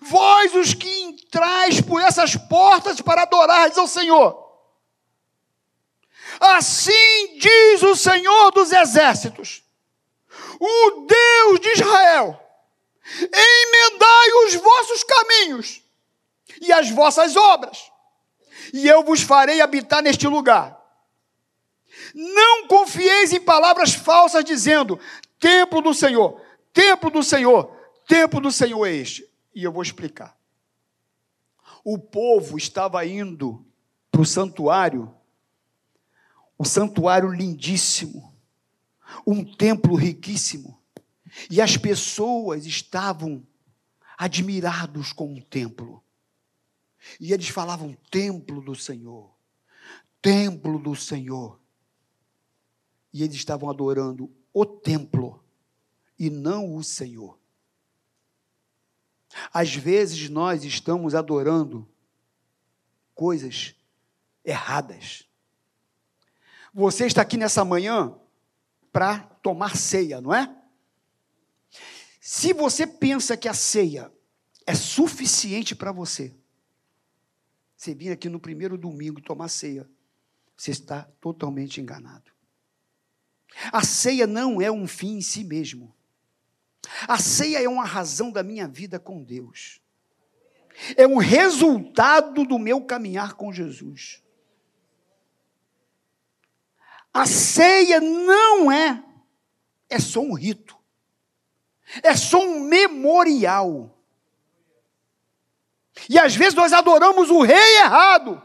Vós 0.00 0.54
os 0.54 0.74
que 0.74 0.88
entrais 1.02 1.80
por 1.80 2.00
essas 2.00 2.36
portas 2.36 3.00
para 3.00 3.22
adorar 3.22 3.76
ao 3.76 3.88
Senhor. 3.88 4.42
Assim 6.38 7.38
diz 7.38 7.82
o 7.82 7.96
Senhor 7.96 8.52
dos 8.52 8.70
exércitos, 8.72 9.64
o 10.60 11.06
Deus 11.06 11.60
de 11.60 11.68
Israel: 11.70 12.40
emendai 13.20 14.32
os 14.46 14.54
vossos 14.54 15.02
caminhos 15.02 15.82
e 16.60 16.72
as 16.72 16.88
vossas 16.90 17.34
obras, 17.34 17.90
e 18.72 18.86
eu 18.86 19.02
vos 19.02 19.20
farei 19.20 19.60
habitar 19.60 20.00
neste 20.00 20.28
lugar 20.28 20.83
não 22.14 22.68
confieis 22.68 23.32
em 23.32 23.40
palavras 23.40 23.92
falsas, 23.92 24.44
dizendo: 24.44 25.00
templo 25.40 25.82
do 25.82 25.92
Senhor, 25.92 26.40
templo 26.72 27.10
do 27.10 27.22
Senhor, 27.22 27.76
templo 28.06 28.40
do 28.40 28.52
Senhor 28.52 28.86
é 28.86 28.92
este. 28.92 29.28
E 29.52 29.64
eu 29.64 29.72
vou 29.72 29.82
explicar. 29.82 30.38
O 31.84 31.98
povo 31.98 32.56
estava 32.56 33.04
indo 33.04 33.66
para 34.10 34.20
o 34.20 34.24
santuário, 34.24 35.12
um 36.58 36.64
santuário 36.64 37.30
lindíssimo, 37.30 38.32
um 39.26 39.44
templo 39.44 39.96
riquíssimo, 39.96 40.80
e 41.50 41.60
as 41.60 41.76
pessoas 41.76 42.64
estavam 42.64 43.44
admirados 44.16 45.12
com 45.12 45.34
o 45.34 45.42
templo. 45.42 46.02
E 47.18 47.32
eles 47.32 47.48
falavam: 47.48 47.96
templo 48.08 48.62
do 48.62 48.76
Senhor, 48.76 49.34
templo 50.22 50.78
do 50.78 50.94
Senhor 50.94 51.60
e 53.14 53.22
eles 53.22 53.36
estavam 53.36 53.70
adorando 53.70 54.28
o 54.52 54.66
templo 54.66 55.40
e 56.18 56.28
não 56.28 56.74
o 56.74 56.82
Senhor. 56.82 57.38
Às 59.52 59.72
vezes 59.72 60.28
nós 60.28 60.64
estamos 60.64 61.14
adorando 61.14 61.88
coisas 63.14 63.76
erradas. 64.44 65.28
Você 66.72 67.06
está 67.06 67.22
aqui 67.22 67.36
nessa 67.36 67.64
manhã 67.64 68.18
para 68.92 69.20
tomar 69.20 69.76
ceia, 69.76 70.20
não 70.20 70.34
é? 70.34 70.52
Se 72.20 72.52
você 72.52 72.84
pensa 72.84 73.36
que 73.36 73.48
a 73.48 73.54
ceia 73.54 74.12
é 74.66 74.74
suficiente 74.74 75.76
para 75.76 75.92
você, 75.92 76.34
você 77.76 77.94
vir 77.94 78.10
aqui 78.10 78.28
no 78.28 78.40
primeiro 78.40 78.76
domingo 78.76 79.20
tomar 79.20 79.48
ceia, 79.48 79.88
você 80.56 80.72
está 80.72 81.02
totalmente 81.20 81.80
enganado. 81.80 82.33
A 83.72 83.82
ceia 83.82 84.26
não 84.26 84.60
é 84.60 84.70
um 84.70 84.86
fim 84.86 85.18
em 85.18 85.20
si 85.20 85.44
mesmo. 85.44 85.94
A 87.08 87.18
ceia 87.18 87.62
é 87.62 87.68
uma 87.68 87.84
razão 87.84 88.30
da 88.30 88.42
minha 88.42 88.68
vida 88.68 88.98
com 88.98 89.22
Deus. 89.22 89.80
É 90.96 91.06
um 91.06 91.16
resultado 91.16 92.44
do 92.44 92.58
meu 92.58 92.80
caminhar 92.82 93.34
com 93.34 93.52
Jesus. 93.52 94.22
A 97.12 97.26
ceia 97.26 98.00
não 98.00 98.72
é, 98.72 99.02
é 99.88 100.00
só 100.00 100.20
um 100.20 100.34
rito. 100.34 100.76
É 102.02 102.16
só 102.16 102.40
um 102.40 102.60
memorial. 102.60 103.96
E 106.08 106.18
às 106.18 106.34
vezes 106.34 106.54
nós 106.54 106.72
adoramos 106.72 107.30
o 107.30 107.40
rei 107.42 107.76
errado. 107.78 108.42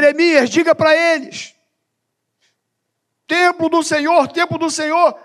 Jeremias, 0.00 0.50
diga 0.50 0.74
para 0.74 0.94
eles: 0.94 1.54
templo 3.26 3.68
do 3.68 3.82
Senhor, 3.82 4.28
templo 4.28 4.58
do 4.58 4.70
Senhor, 4.70 5.18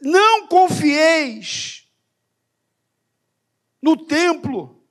não 0.00 0.46
confieis 0.48 1.90
no 3.82 3.96
templo. 3.96 4.82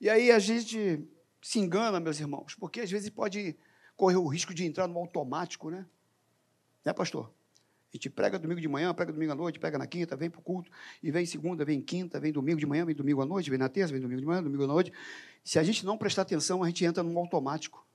E 0.00 0.10
aí 0.10 0.30
a 0.30 0.38
gente 0.38 1.08
se 1.40 1.58
engana, 1.58 2.00
meus 2.00 2.20
irmãos, 2.20 2.54
porque 2.54 2.80
às 2.80 2.90
vezes 2.90 3.08
pode 3.08 3.56
correr 3.96 4.16
o 4.16 4.26
risco 4.26 4.52
de 4.52 4.64
entrar 4.64 4.86
no 4.86 4.98
automático, 4.98 5.70
né? 5.70 5.86
Né, 6.84 6.92
pastor? 6.92 7.32
A 7.92 7.96
gente 7.96 8.08
prega 8.08 8.38
domingo 8.38 8.58
de 8.58 8.68
manhã, 8.68 8.94
prega 8.94 9.12
domingo 9.12 9.32
à 9.32 9.34
noite, 9.34 9.58
prega 9.58 9.76
na 9.76 9.86
quinta, 9.86 10.16
vem 10.16 10.30
para 10.30 10.40
o 10.40 10.42
culto, 10.42 10.70
e 11.02 11.10
vem 11.10 11.26
segunda, 11.26 11.62
vem 11.62 11.78
quinta, 11.78 12.18
vem 12.18 12.32
domingo 12.32 12.58
de 12.58 12.64
manhã, 12.64 12.86
vem 12.86 12.94
domingo 12.94 13.20
à 13.20 13.26
noite, 13.26 13.50
vem 13.50 13.58
na 13.58 13.68
terça, 13.68 13.92
vem 13.92 14.00
domingo 14.00 14.20
de 14.20 14.26
manhã, 14.26 14.42
domingo 14.42 14.64
à 14.64 14.66
noite. 14.66 14.90
Se 15.44 15.58
a 15.58 15.62
gente 15.62 15.84
não 15.84 15.98
prestar 15.98 16.22
atenção, 16.22 16.62
a 16.62 16.66
gente 16.68 16.82
entra 16.86 17.02
num 17.02 17.18
automático. 17.18 17.86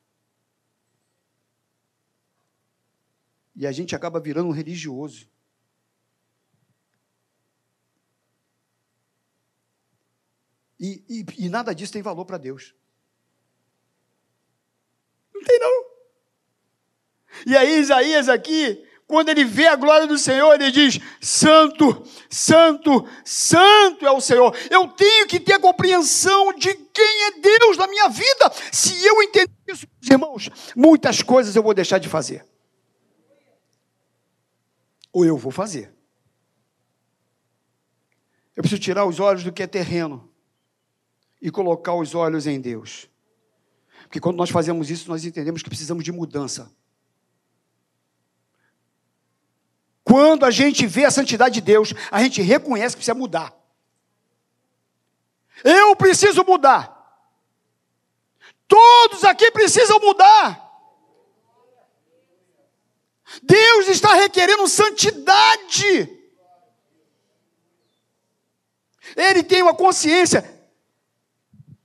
E 3.55 3.65
a 3.65 3.71
gente 3.71 3.95
acaba 3.95 4.19
virando 4.19 4.49
um 4.49 4.51
religioso. 4.51 5.27
E, 10.79 11.03
e, 11.09 11.45
e 11.45 11.49
nada 11.49 11.73
disso 11.73 11.91
tem 11.91 12.03
valor 12.03 12.23
para 12.23 12.37
Deus. 12.37 12.75
Não 15.33 15.41
tem, 15.41 15.59
não. 15.59 15.85
E 17.47 17.57
aí, 17.57 17.79
Isaías 17.79 18.29
aqui, 18.29 18.86
quando 19.07 19.29
ele 19.29 19.45
vê 19.45 19.67
a 19.67 19.75
glória 19.77 20.05
do 20.05 20.17
Senhor, 20.17 20.53
ele 20.53 20.69
diz: 20.69 20.99
Santo, 21.21 22.05
Santo, 22.29 23.07
Santo 23.23 24.05
é 24.05 24.11
o 24.11 24.19
Senhor. 24.19 24.53
Eu 24.69 24.89
tenho 24.89 25.25
que 25.25 25.39
ter 25.39 25.53
a 25.53 25.59
compreensão 25.59 26.53
de 26.53 26.73
quem 26.75 27.23
é 27.27 27.39
Deus 27.39 27.77
na 27.77 27.87
minha 27.87 28.09
vida. 28.09 28.51
Se 28.69 29.01
eu 29.05 29.23
entender 29.23 29.49
isso, 29.65 29.87
irmãos, 30.03 30.49
muitas 30.75 31.21
coisas 31.21 31.55
eu 31.55 31.63
vou 31.63 31.73
deixar 31.73 31.99
de 31.99 32.09
fazer. 32.09 32.45
Ou 35.13 35.25
eu 35.25 35.37
vou 35.37 35.53
fazer. 35.53 35.95
Eu 38.57 38.61
preciso 38.61 38.81
tirar 38.81 39.05
os 39.05 39.21
olhos 39.21 39.43
do 39.43 39.53
que 39.53 39.63
é 39.63 39.67
terreno 39.67 40.29
e 41.41 41.49
colocar 41.49 41.95
os 41.95 42.13
olhos 42.13 42.45
em 42.45 42.59
Deus. 42.59 43.09
Porque 44.01 44.19
quando 44.19 44.35
nós 44.35 44.49
fazemos 44.49 44.89
isso, 44.89 45.09
nós 45.09 45.23
entendemos 45.23 45.63
que 45.63 45.69
precisamos 45.69 46.03
de 46.03 46.11
mudança. 46.11 46.75
Quando 50.07 50.45
a 50.45 50.51
gente 50.51 50.87
vê 50.87 51.03
a 51.03 51.11
santidade 51.11 51.55
de 51.55 51.61
Deus, 51.61 51.93
a 52.09 52.23
gente 52.23 52.41
reconhece 52.41 52.95
que 52.95 52.99
precisa 52.99 53.13
mudar. 53.13 53.53
Eu 55.65 55.93
preciso 55.97 56.45
mudar. 56.45 56.95
Todos 58.69 59.25
aqui 59.25 59.51
precisam 59.51 59.99
mudar. 59.99 60.65
Deus 63.43 63.89
está 63.89 64.13
requerendo 64.13 64.65
santidade. 64.69 66.09
Ele 69.13 69.43
tem 69.43 69.61
uma 69.61 69.73
consciência. 69.73 70.49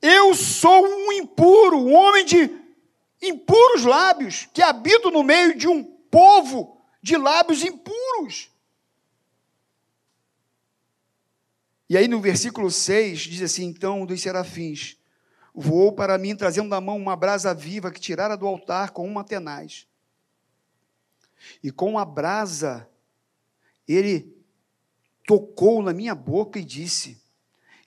Eu 0.01 0.33
sou 0.37 0.87
um 0.87 1.13
impuro, 1.13 1.77
um 1.77 1.93
homem 1.93 2.25
de 2.25 2.49
impuros 3.21 3.85
lábios, 3.85 4.49
que 4.55 4.63
habito 4.63 5.11
no 5.11 5.25
meio 5.25 5.57
de 5.57 5.67
um 5.67 5.83
povo 5.83 6.81
de 7.03 7.17
lábios 7.17 7.65
impuros. 7.65 7.93
E 11.89 11.97
aí 11.97 12.09
no 12.09 12.21
versículo 12.21 12.71
6 12.71 13.21
diz 13.21 13.43
assim: 13.43 13.65
Então 13.65 14.07
dos 14.07 14.21
serafins 14.21 14.97
voou 15.55 15.93
para 15.93 16.17
mim, 16.17 16.35
trazendo 16.35 16.69
na 16.69 16.81
mão 16.81 16.97
uma 16.97 17.15
brasa 17.15 17.55
viva 17.55 17.91
que 17.91 18.01
tirara 18.01 18.37
do 18.37 18.47
altar 18.47 18.91
com 18.91 19.07
uma 19.07 19.23
tenaz. 19.23 19.87
E 21.63 21.71
com 21.71 21.99
a 21.99 22.05
brasa, 22.05 22.89
ele 23.87 24.35
tocou 25.27 25.83
na 25.83 25.93
minha 25.93 26.15
boca 26.15 26.59
e 26.59 26.65
disse: 26.65 27.21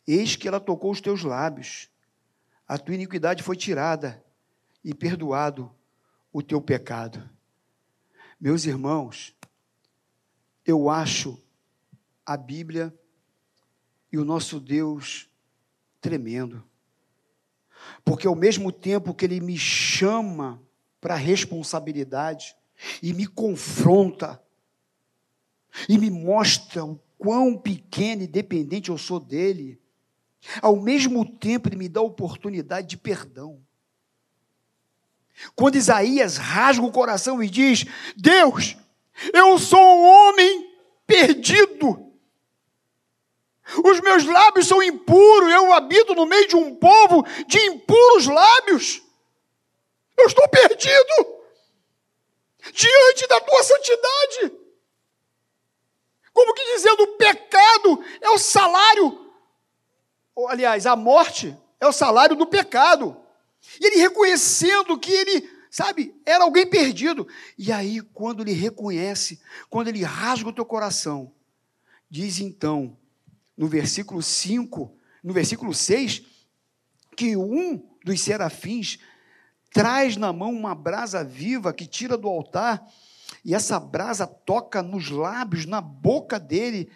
Eis 0.08 0.36
que 0.36 0.48
ela 0.48 0.60
tocou 0.60 0.92
os 0.92 1.02
teus 1.02 1.24
lábios, 1.24 1.90
a 2.68 2.78
tua 2.78 2.96
iniquidade 2.96 3.44
foi 3.44 3.56
tirada 3.56 4.24
e 4.84 4.94
perdoado 4.94 5.74
o 6.32 6.42
teu 6.42 6.62
pecado. 6.62 7.28
Meus 8.40 8.66
irmãos, 8.66 9.35
eu 10.66 10.90
acho 10.90 11.42
a 12.26 12.36
Bíblia 12.36 12.94
e 14.12 14.18
o 14.18 14.26
nosso 14.26 14.60
Deus 14.60 15.30
tremendo. 16.02 16.64
Porque 18.04 18.26
ao 18.26 18.36
mesmo 18.36 18.72
tempo 18.72 19.14
que 19.14 19.26
ele 19.26 19.40
me 19.40 19.58
chama 19.58 20.62
para 21.00 21.14
a 21.14 21.18
responsabilidade 21.18 22.56
e 23.02 23.14
me 23.14 23.28
confronta 23.28 24.42
e 25.88 25.98
me 25.98 26.10
mostra 26.10 26.84
o 26.84 27.00
quão 27.18 27.58
pequeno 27.58 28.24
e 28.24 28.28
dependente 28.28 28.90
eu 28.90 28.98
sou 28.98 29.20
dele, 29.20 29.80
ao 30.62 30.76
mesmo 30.76 31.26
tempo 31.26 31.70
ele 31.70 31.76
me 31.76 31.90
dá 31.90 32.00
a 32.00 32.04
oportunidade 32.04 32.88
de 32.88 32.98
perdão. 32.98 33.62
Quando 35.56 35.76
Isaías 35.76 36.38
rasga 36.38 36.86
o 36.86 36.92
coração 36.92 37.44
e 37.44 37.50
diz: 37.50 37.86
Deus, 38.16 38.78
eu 39.34 39.58
sou 39.58 39.80
um 39.80 40.04
homem 40.04 40.76
perdido. 41.06 42.02
Os 43.84 44.00
meus 44.02 44.26
lábios 44.26 44.68
são 44.68 44.82
impuros, 44.82 45.52
eu 45.52 45.74
habito 45.74 46.14
no 46.14 46.26
meio 46.26 46.48
de 46.48 46.56
um 46.56 46.76
povo 46.76 47.26
de 47.48 47.60
impuros 47.60 48.28
lábios. 48.28 49.02
Eu 50.18 50.28
estou 50.28 50.48
perdido 50.48 51.36
diante 52.72 53.28
da 53.28 53.42
tua 53.42 53.64
santidade. 53.64 54.66
Como 56.32 56.54
que 56.54 56.74
dizendo, 56.74 57.04
o 57.04 57.18
pecado 57.18 58.04
é 58.22 58.30
o 58.32 58.38
salário, 58.38 59.32
ou, 60.36 60.50
aliás, 60.50 60.86
a 60.86 60.96
morte 60.96 61.58
é 61.80 61.88
o 61.88 61.94
salário 61.94 62.36
do 62.36 62.46
pecado. 62.46 63.16
E 63.80 63.88
ele 63.88 64.02
reconhecendo 64.02 65.00
que 65.00 65.12
ele, 65.12 65.50
sabe, 65.76 66.16
era 66.26 66.46
alguém 66.46 66.66
perdido. 66.66 67.28
E 67.58 67.70
aí, 67.70 68.00
quando 68.00 68.42
ele 68.42 68.54
reconhece, 68.54 69.42
quando 69.70 69.90
ele 69.90 70.04
rasga 70.04 70.48
o 70.48 70.54
teu 70.54 70.64
coração, 70.64 71.34
diz 72.10 72.40
então, 72.40 72.96
no 73.58 73.68
versículo 73.68 74.22
5, 74.22 74.96
no 75.22 75.34
versículo 75.34 75.74
6, 75.74 76.22
que 77.18 77.36
um 77.36 77.86
dos 78.06 78.22
serafins 78.22 79.00
traz 79.74 80.16
na 80.16 80.32
mão 80.32 80.54
uma 80.54 80.74
brasa 80.74 81.26
viva 81.26 81.74
que 81.74 81.86
tira 81.86 82.18
do 82.18 82.30
altar, 82.30 82.82
e 83.44 83.54
essa 83.54 83.78
brasa 83.78 84.26
toca 84.26 84.82
nos 84.82 85.10
lábios, 85.10 85.66
na 85.66 85.82
boca 85.82 86.40
dele, 86.40 86.90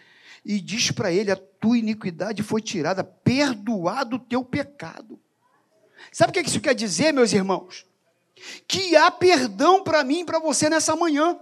e 0.45 0.57
diz 0.57 0.89
para 0.89 1.11
ele: 1.11 1.29
A 1.29 1.35
tua 1.35 1.77
iniquidade 1.77 2.41
foi 2.41 2.61
tirada, 2.61 3.03
perdoado 3.03 4.15
o 4.15 4.19
teu 4.19 4.41
pecado. 4.41 5.19
Sabe 6.13 6.29
o 6.29 6.33
que 6.33 6.49
isso 6.49 6.61
quer 6.61 6.73
dizer, 6.73 7.11
meus 7.11 7.33
irmãos? 7.33 7.88
Que 8.67 8.95
há 8.95 9.11
perdão 9.11 9.83
para 9.83 10.03
mim 10.03 10.21
e 10.21 10.25
para 10.25 10.39
você 10.39 10.69
nessa 10.69 10.95
manhã. 10.95 11.39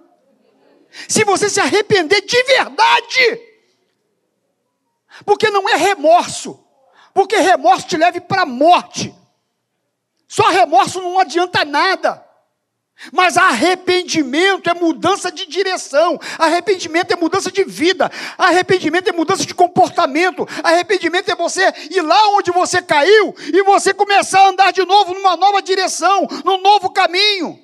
Se 1.08 1.24
você 1.24 1.50
se 1.50 1.60
arrepender 1.60 2.22
de 2.22 2.44
verdade, 2.44 3.42
porque 5.26 5.50
não 5.50 5.68
é 5.70 5.76
remorso, 5.76 6.64
porque 7.14 7.38
remorso 7.38 7.88
te 7.88 7.98
leva 7.98 8.20
para 8.22 8.44
a 8.44 8.46
morte. 8.46 9.14
Só 10.28 10.50
remorso 10.50 11.02
não 11.02 11.20
adianta 11.20 11.64
nada. 11.64 12.27
Mas 13.12 13.38
arrependimento 13.38 14.70
é 14.70 14.74
mudança 14.74 15.32
de 15.32 15.46
direção, 15.46 16.20
arrependimento 16.38 17.12
é 17.12 17.16
mudança 17.16 17.52
de 17.52 17.64
vida, 17.64 18.12
arrependimento 18.38 19.08
é 19.08 19.12
mudança 19.12 19.46
de 19.46 19.54
comportamento, 19.54 20.48
arrependimento 20.64 21.30
é 21.30 21.36
você 21.36 21.62
ir 21.92 22.02
lá 22.02 22.30
onde 22.30 22.52
você 22.52 22.82
caiu 22.82 23.36
e 23.54 23.62
você 23.62 23.94
começar 23.94 24.42
a 24.42 24.50
andar 24.50 24.74
de 24.74 24.84
novo 24.84 25.14
numa 25.14 25.38
nova 25.38 25.62
direção, 25.62 26.28
num 26.44 26.60
novo 26.60 26.90
caminho. 26.90 27.64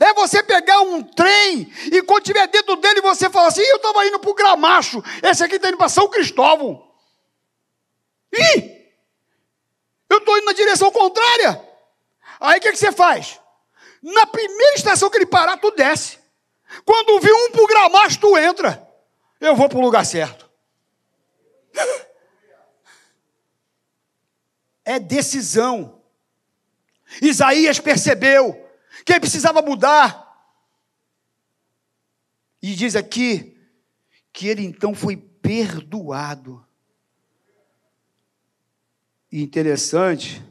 É 0.00 0.14
você 0.14 0.42
pegar 0.42 0.80
um 0.80 1.02
trem 1.02 1.70
e 1.92 2.02
quando 2.02 2.22
estiver 2.22 2.46
dentro 2.46 2.76
dele 2.76 3.02
você 3.02 3.28
fala 3.28 3.48
assim: 3.48 3.60
eu 3.60 3.76
estava 3.76 4.06
indo 4.06 4.18
para 4.18 4.30
o 4.30 4.34
Gramacho, 4.34 5.02
esse 5.22 5.44
aqui 5.44 5.56
está 5.56 5.68
indo 5.68 5.76
para 5.76 5.90
São 5.90 6.08
Cristóvão. 6.08 6.82
Ih! 8.32 8.72
Eu 10.08 10.18
estou 10.18 10.38
indo 10.38 10.46
na 10.46 10.52
direção 10.52 10.90
contrária. 10.90 11.60
Aí 12.40 12.58
o 12.58 12.62
que, 12.62 12.72
que 12.72 12.78
você 12.78 12.92
faz? 12.92 13.41
Na 14.02 14.26
primeira 14.26 14.74
estação 14.74 15.08
que 15.08 15.16
ele 15.16 15.26
parar, 15.26 15.56
tu 15.58 15.70
desce. 15.70 16.18
Quando 16.84 17.20
vir 17.20 17.32
um 17.32 17.50
para 17.52 17.62
o 17.62 17.66
Gramacho, 17.66 18.20
tu 18.20 18.36
entra. 18.36 18.88
Eu 19.40 19.54
vou 19.54 19.68
para 19.68 19.78
o 19.78 19.82
lugar 19.82 20.04
certo. 20.04 20.50
É 24.84 24.98
decisão. 24.98 26.02
Isaías 27.22 27.78
percebeu 27.78 28.68
que 29.06 29.12
ele 29.12 29.20
precisava 29.20 29.62
mudar. 29.62 30.22
E 32.60 32.74
diz 32.74 32.96
aqui 32.96 33.56
que 34.32 34.48
ele 34.48 34.64
então 34.64 34.92
foi 34.92 35.16
perdoado. 35.16 36.66
E 39.30 39.40
interessante 39.42 40.42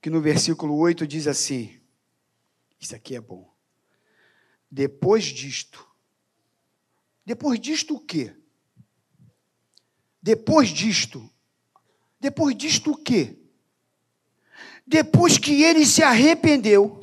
que 0.00 0.08
no 0.08 0.20
versículo 0.20 0.76
8 0.78 1.06
diz 1.06 1.26
assim: 1.26 1.80
Isso 2.78 2.94
aqui 2.94 3.16
é 3.16 3.20
bom. 3.20 3.52
Depois 4.70 5.24
disto, 5.24 5.86
depois 7.24 7.58
disto 7.58 7.96
o 7.96 8.00
quê? 8.00 8.34
Depois 10.20 10.68
disto, 10.68 11.30
depois 12.20 12.56
disto 12.56 12.90
o 12.92 12.96
quê? 12.96 13.38
Depois 14.86 15.38
que 15.38 15.62
ele 15.62 15.84
se 15.86 16.02
arrependeu, 16.02 17.00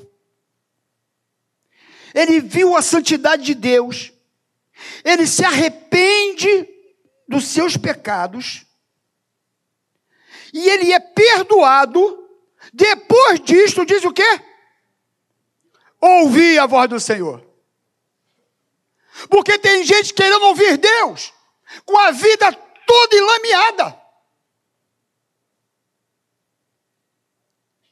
ele 2.13 2.39
viu 2.39 2.75
a 2.75 2.81
santidade 2.81 3.43
de 3.43 3.55
Deus, 3.55 4.13
ele 5.03 5.25
se 5.25 5.43
arrepende 5.43 6.69
dos 7.27 7.47
seus 7.47 7.75
pecados, 7.75 8.65
e 10.53 10.69
ele 10.69 10.93
é 10.93 10.99
perdoado. 10.99 12.29
Depois 12.71 13.39
disto, 13.41 13.85
diz 13.85 14.05
o 14.05 14.13
quê? 14.13 14.52
Ouvir 16.05 16.59
a 16.59 16.65
voz 16.65 16.89
do 16.89 16.99
Senhor. 16.99 17.45
Porque 19.29 19.57
tem 19.57 19.83
gente 19.83 20.13
querendo 20.13 20.45
ouvir 20.47 20.77
Deus, 20.77 21.33
com 21.85 21.97
a 21.97 22.11
vida 22.11 22.51
toda 22.85 23.15
enlameada, 23.15 24.01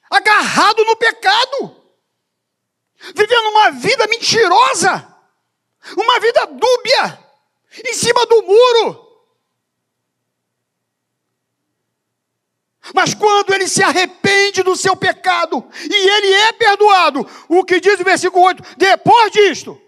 agarrado 0.10 0.84
no 0.84 0.96
pecado 0.98 1.82
vivendo 3.16 3.50
uma 3.50 3.72
vida 3.72 4.06
mentirosa, 4.08 5.08
uma 5.98 6.20
vida 6.20 6.46
dúbia, 6.46 7.20
em 7.86 7.94
cima 7.94 8.26
do 8.28 8.44
muro. 8.44 9.11
Mas 12.94 13.14
quando 13.14 13.54
ele 13.54 13.68
se 13.68 13.84
arrepende 13.84 14.64
do 14.64 14.76
seu 14.76 14.96
pecado 14.96 15.66
e 15.90 16.10
ele 16.10 16.34
é 16.34 16.54
perdoado, 16.54 17.28
o 17.48 17.64
que 17.64 17.80
diz 17.80 18.00
o 18.00 18.04
versículo 18.04 18.46
8: 18.46 18.64
depois 18.78 19.32
disto, 19.32 19.80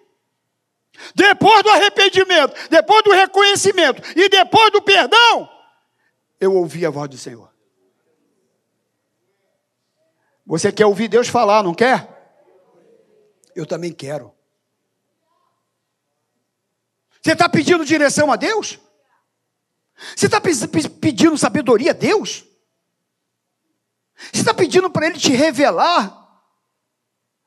depois 1.16 1.64
do 1.64 1.70
arrependimento, 1.70 2.54
depois 2.70 3.04
do 3.04 3.12
reconhecimento 3.12 4.02
e 4.16 4.30
depois 4.30 4.72
do 4.72 4.82
perdão, 4.82 5.50
eu 6.40 6.54
ouvi 6.56 6.86
a 6.86 6.90
voz 6.90 7.10
do 7.10 7.18
Senhor. 7.18 7.52
Você 10.46 10.72
quer 10.72 10.86
ouvir 10.86 11.08
Deus 11.08 11.28
falar, 11.28 11.64
não 11.64 11.74
quer? 11.74 12.14
eu 13.56 13.66
também 13.66 13.92
quero. 13.92 14.34
Você 17.22 17.34
está 17.34 17.48
pedindo 17.48 17.86
direção 17.86 18.32
a 18.32 18.36
Deus? 18.36 18.80
Você 20.16 20.26
está 20.26 20.42
pedindo 20.42 21.38
sabedoria 21.38 21.92
a 21.92 21.94
Deus? 21.94 22.46
Você 24.32 24.42
está 24.42 24.54
pedindo 24.54 24.90
para 24.90 25.08
Ele 25.08 25.20
te 25.20 25.32
revelar 25.34 26.20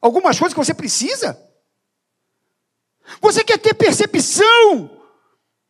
algumas 0.01 0.39
coisas 0.39 0.55
que 0.55 0.65
você 0.65 0.75
precisa? 0.75 1.41
Você 3.21 3.45
quer 3.45 3.59
ter 3.59 3.75
percepção 3.75 4.91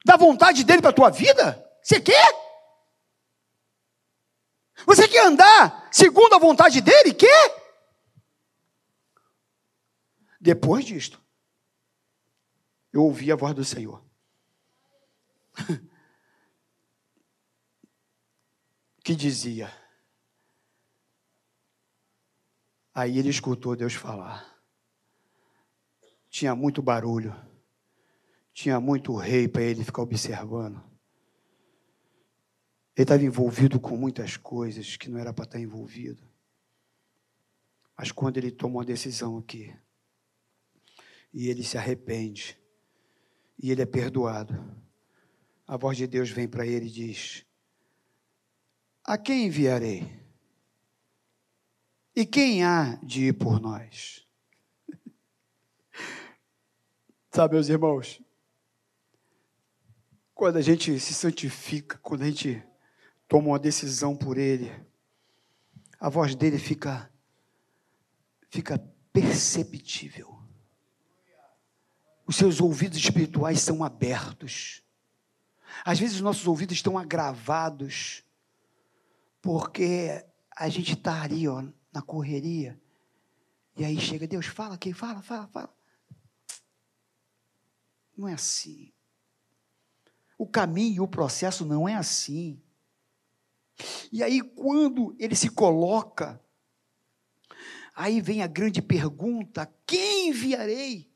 da 0.05 0.17
vontade 0.17 0.65
dele 0.65 0.81
para 0.81 0.91
a 0.91 0.95
tua 0.95 1.11
vida? 1.11 1.63
Você 1.83 2.01
quer? 2.01 2.47
Você 4.87 5.09
quer 5.09 5.25
andar 5.27 5.89
segundo 5.91 6.35
a 6.35 6.39
vontade 6.39 6.81
dele? 6.81 7.15
Quer? 7.15 7.67
Depois 10.41 10.85
disto, 10.85 11.21
eu 12.93 13.03
ouvi 13.03 13.33
a 13.33 13.37
voz 13.37 13.55
do 13.55 13.65
Senhor. 13.65 14.05
que 19.03 19.15
dizia. 19.15 19.73
Aí 22.97 23.19
ele 23.19 23.29
escutou 23.29 23.77
Deus 23.77 23.93
falar. 23.93 24.59
Tinha 26.31 26.55
muito 26.55 26.81
barulho. 26.81 27.37
Tinha 28.55 28.81
muito 28.81 29.15
rei 29.15 29.47
para 29.47 29.61
ele 29.61 29.85
ficar 29.85 30.01
observando. 30.01 30.83
Ele 32.97 33.03
estava 33.05 33.23
envolvido 33.23 33.79
com 33.79 33.99
muitas 33.99 34.39
coisas 34.39 34.97
que 34.97 35.11
não 35.11 35.19
era 35.19 35.31
para 35.31 35.45
estar 35.45 35.61
envolvido. 35.61 36.27
Mas 37.99 38.11
quando 38.11 38.39
ele 38.39 38.51
toma 38.51 38.77
uma 38.77 38.85
decisão 38.87 39.37
aqui, 39.37 39.77
e 41.35 41.49
ele 41.49 41.63
se 41.63 41.77
arrepende, 41.77 42.59
e 43.63 43.71
ele 43.71 43.83
é 43.83 43.87
perdoado, 43.87 44.75
a 45.67 45.77
voz 45.77 45.99
de 45.99 46.07
Deus 46.07 46.31
vem 46.31 46.49
para 46.49 46.67
ele 46.67 46.87
e 46.87 46.91
diz: 46.91 47.45
A 49.05 49.19
quem 49.19 49.49
enviarei? 49.49 50.26
E 52.19 52.25
quem 52.25 52.65
há 52.65 52.99
de 53.03 53.27
ir 53.27 53.35
por 53.35 53.61
nós? 53.61 54.27
Sabe, 57.31 57.53
meus 57.53 57.69
irmãos, 57.69 58.23
quando 60.35 60.57
a 60.57 60.63
gente 60.63 60.99
se 60.99 61.13
santifica, 61.13 61.99
quando 61.99 62.23
a 62.23 62.25
gente 62.25 62.65
toma 63.29 63.49
uma 63.49 63.59
decisão 63.59 64.17
por 64.17 64.39
Ele, 64.39 64.73
a 66.01 66.09
voz 66.09 66.35
dele 66.35 66.59
fica, 66.59 67.13
fica 68.49 68.79
perceptível. 69.13 70.43
Os 72.27 72.37
seus 72.37 72.63
ouvidos 72.63 72.97
espirituais 72.97 73.61
são 73.61 73.85
abertos. 73.85 74.83
Às 75.85 75.99
vezes 75.99 76.17
os 76.17 76.23
nossos 76.23 76.47
ouvidos 76.47 76.77
estão 76.77 76.97
agravados, 76.97 78.25
porque 79.43 80.25
a 80.57 80.71
gente 80.71 80.95
está 80.95 81.23
ali, 81.23 81.47
ó, 81.47 81.63
na 81.97 82.03
correria. 82.03 82.79
E 83.75 83.83
aí 83.83 83.99
chega, 83.99 84.27
Deus, 84.27 84.45
fala 84.45 84.75
aqui, 84.75 84.93
fala, 84.93 85.23
fala, 85.23 85.47
fala. 85.49 85.75
Não 88.15 88.29
é 88.29 88.35
assim. 88.35 88.93
O 90.37 90.47
caminho, 90.47 91.05
o 91.05 91.09
processo 91.09 91.65
não 91.65 91.89
é 91.89 91.95
assim. 91.95 92.63
E 94.13 94.23
aí, 94.23 94.43
quando 94.43 95.17
ele 95.19 95.35
se 95.35 95.49
coloca, 95.49 96.39
aí 97.95 98.21
vem 98.21 98.43
a 98.43 98.47
grande 98.47 98.83
pergunta: 98.83 99.71
quem 99.87 100.29
enviarei? 100.29 101.11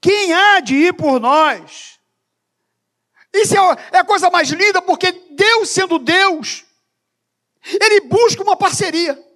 Quem 0.00 0.32
há 0.32 0.60
de 0.60 0.74
ir 0.74 0.94
por 0.94 1.20
nós? 1.20 2.00
Isso 3.32 3.54
é, 3.56 3.76
é 3.92 3.98
a 3.98 4.04
coisa 4.04 4.30
mais 4.30 4.48
linda, 4.50 4.80
porque 4.80 5.12
Deus, 5.12 5.68
sendo 5.68 5.98
Deus, 5.98 6.64
Ele 7.62 8.00
busca 8.02 8.42
uma 8.42 8.56
parceria 8.56 9.31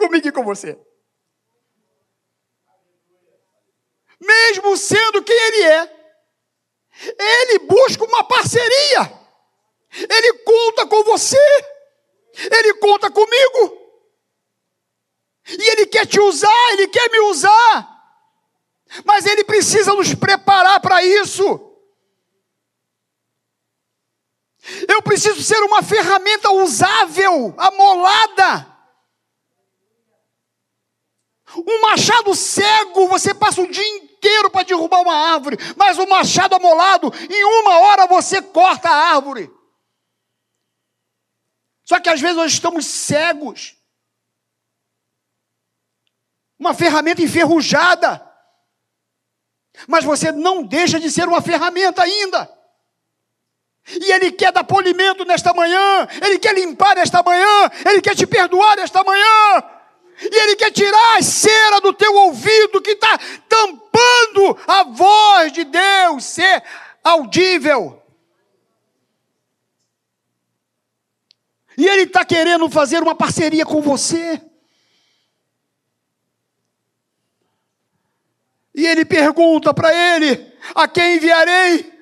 comigo 0.00 0.26
e 0.26 0.32
com 0.32 0.44
você. 0.44 0.76
Mesmo 4.20 4.76
sendo 4.76 5.22
quem 5.22 5.36
Ele 5.36 5.62
é, 5.62 6.12
Ele 7.18 7.58
busca 7.60 8.04
uma 8.04 8.24
parceria. 8.24 9.20
Ele 9.92 10.32
conta 10.44 10.86
com 10.86 11.02
você, 11.02 11.36
Ele 12.34 12.74
conta 12.74 13.10
comigo, 13.10 13.76
e 15.48 15.70
Ele 15.72 15.86
quer 15.86 16.06
te 16.06 16.20
usar, 16.20 16.72
Ele 16.72 16.86
quer 16.86 17.10
me 17.10 17.18
usar, 17.22 17.88
mas 19.04 19.26
Ele 19.26 19.42
precisa 19.42 19.92
nos 19.94 20.14
preparar 20.14 20.80
para 20.80 21.02
isso. 21.02 21.66
Eu 24.88 25.02
preciso 25.02 25.42
ser 25.42 25.60
uma 25.64 25.82
ferramenta 25.82 26.50
usável, 26.50 27.54
amolada. 27.58 28.69
Um 31.56 31.80
machado 31.82 32.34
cego, 32.34 33.08
você 33.08 33.34
passa 33.34 33.60
o 33.60 33.70
dia 33.70 33.86
inteiro 33.98 34.50
para 34.50 34.64
derrubar 34.64 35.00
uma 35.00 35.32
árvore, 35.32 35.56
mas 35.76 35.98
um 35.98 36.06
machado 36.06 36.54
amolado, 36.54 37.12
em 37.28 37.44
uma 37.44 37.78
hora 37.80 38.06
você 38.06 38.40
corta 38.40 38.88
a 38.88 39.14
árvore. 39.14 39.50
Só 41.84 41.98
que 41.98 42.08
às 42.08 42.20
vezes 42.20 42.36
nós 42.36 42.52
estamos 42.52 42.86
cegos. 42.86 43.76
Uma 46.58 46.72
ferramenta 46.72 47.22
enferrujada. 47.22 48.24
Mas 49.88 50.04
você 50.04 50.30
não 50.30 50.62
deixa 50.62 51.00
de 51.00 51.10
ser 51.10 51.26
uma 51.26 51.40
ferramenta 51.40 52.02
ainda. 52.02 52.48
E 53.88 54.12
Ele 54.12 54.30
quer 54.30 54.52
dar 54.52 54.62
polimento 54.62 55.24
nesta 55.24 55.52
manhã, 55.52 56.06
Ele 56.22 56.38
quer 56.38 56.54
limpar 56.54 56.94
nesta 56.94 57.22
manhã, 57.22 57.70
Ele 57.88 58.00
quer 58.00 58.14
te 58.14 58.26
perdoar 58.26 58.76
nesta 58.76 59.02
manhã, 59.02 59.79
e 60.20 60.42
Ele 60.42 60.56
quer 60.56 60.70
tirar 60.70 61.18
a 61.18 61.22
cera 61.22 61.80
do 61.80 61.92
teu 61.92 62.14
ouvido 62.14 62.82
que 62.82 62.90
está 62.90 63.18
tampando 63.48 64.58
a 64.66 64.84
voz 64.84 65.52
de 65.52 65.64
Deus 65.64 66.24
ser 66.24 66.62
audível. 67.02 68.02
E 71.76 71.86
Ele 71.86 72.02
está 72.02 72.24
querendo 72.24 72.68
fazer 72.68 73.02
uma 73.02 73.14
parceria 73.14 73.64
com 73.64 73.80
você. 73.80 74.40
E 78.80 78.86
ele 78.86 79.04
pergunta 79.04 79.74
para 79.74 79.92
ele: 79.92 80.52
A 80.74 80.88
quem 80.88 81.16
enviarei? 81.16 81.92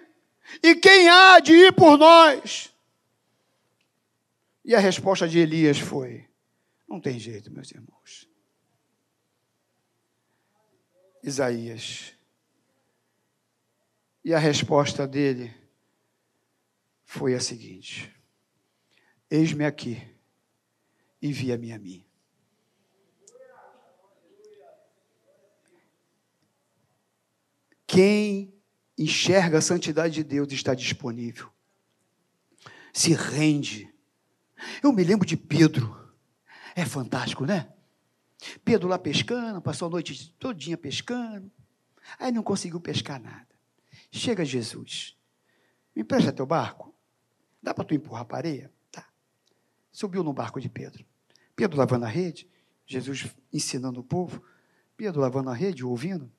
E 0.62 0.74
quem 0.76 1.09
há 1.09 1.40
de 1.40 1.52
ir 1.52 1.72
por 1.72 1.98
nós? 1.98 2.72
E 4.64 4.74
a 4.74 4.78
resposta 4.78 5.26
de 5.26 5.38
Elias 5.38 5.78
foi: 5.78 6.26
Não 6.88 7.00
tem 7.00 7.18
jeito, 7.18 7.50
meus 7.50 7.70
irmãos. 7.72 7.98
Isaías. 11.29 12.14
E 14.25 14.35
a 14.35 14.38
resposta 14.38 15.07
dele 15.07 15.55
foi 17.05 17.35
a 17.35 17.41
seguinte: 17.41 18.14
Eis-me 19.31 19.64
aqui, 19.64 20.03
envia-me 21.23 21.73
a 21.73 21.79
mim. 21.79 22.05
Quem 27.87 28.55
enxerga 28.99 29.59
a 29.59 29.62
santidade 29.62 30.14
de 30.14 30.25
Deus 30.25 30.53
está 30.53 30.75
disponível. 30.75 31.51
Se 32.93 33.14
rende. 33.14 33.88
Eu 34.83 34.93
me 34.93 35.03
lembro 35.03 35.27
de 35.27 35.37
Pedro. 35.37 35.97
É 36.75 36.85
fantástico, 36.85 37.47
né? 37.47 37.73
Pedro 38.64 38.88
lá 38.88 38.98
pescando, 38.98 39.60
passou 39.60 39.88
a 39.88 39.90
noite 39.90 40.33
todinha 40.38 40.77
pescando. 40.77 41.50
Aí 42.19 42.33
não 42.33 42.42
conseguiu 42.42 42.81
pescar 42.81 43.21
nada. 43.21 43.48
Chega 44.10 44.44
Jesus. 44.44 45.17
Me 45.94 46.02
empresta 46.02 46.33
teu 46.33 46.46
barco. 46.46 46.94
Dá 47.63 47.75
para 47.75 47.85
tu 47.85 47.94
empurrar 47.94 48.27
a 48.29 48.37
areia? 48.37 48.73
subiu 49.98 50.23
no 50.23 50.33
barco 50.33 50.60
de 50.60 50.69
Pedro. 50.69 51.04
Pedro 51.56 51.77
lavando 51.77 52.04
a 52.04 52.08
rede, 52.08 52.48
Jesus 52.87 53.35
ensinando 53.52 53.98
o 53.98 54.04
povo, 54.04 54.40
Pedro 54.96 55.21
lavando 55.21 55.50
a 55.50 55.54
rede, 55.54 55.85
ouvindo, 55.85 56.31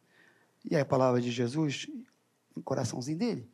e 0.64 0.76
aí 0.76 0.82
a 0.82 0.86
palavra 0.86 1.20
de 1.20 1.30
Jesus 1.30 1.88
no 2.56 2.64
coraçãozinho 2.64 3.18
dele. 3.18 3.52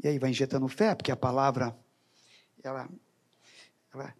E 0.00 0.06
aí 0.06 0.16
vai 0.16 0.30
injetando 0.30 0.68
fé, 0.68 0.94
porque 0.94 1.10
a 1.10 1.16
palavra 1.16 1.76
ela, 2.62 2.88
ela 3.92 4.14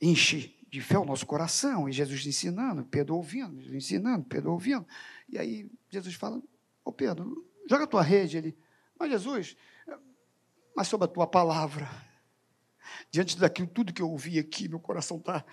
enche 0.00 0.56
de 0.72 0.80
fé 0.80 0.98
o 0.98 1.04
nosso 1.04 1.26
coração, 1.26 1.86
e 1.86 1.92
Jesus 1.92 2.24
ensinando, 2.24 2.82
Pedro 2.86 3.14
ouvindo, 3.14 3.60
ensinando, 3.76 4.24
Pedro 4.24 4.52
ouvindo. 4.52 4.86
E 5.28 5.38
aí 5.38 5.70
Jesus 5.90 6.14
fala: 6.14 6.42
Ô 6.82 6.90
Pedro, 6.90 7.46
joga 7.68 7.84
a 7.84 7.86
tua 7.86 8.00
rede. 8.00 8.38
Ele, 8.38 8.56
mas 8.98 9.10
Jesus, 9.10 9.54
mas 10.74 10.88
sobre 10.88 11.04
a 11.04 11.08
tua 11.08 11.26
palavra 11.26 11.86
diante 13.10 13.38
daquilo 13.38 13.68
tudo 13.68 13.92
que 13.92 14.00
eu 14.00 14.10
ouvi 14.10 14.38
aqui, 14.38 14.66
meu 14.66 14.80
coração 14.80 15.18
está 15.18 15.44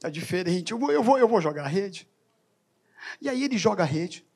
tá 0.00 0.08
diferente. 0.08 0.72
Eu 0.72 0.78
vou, 0.78 0.90
eu, 0.90 1.02
vou, 1.02 1.18
eu 1.18 1.28
vou 1.28 1.42
jogar 1.42 1.64
a 1.64 1.68
rede. 1.68 2.08
E 3.20 3.28
aí 3.28 3.44
ele 3.44 3.58
joga 3.58 3.82
a 3.82 3.86
rede. 3.86 4.26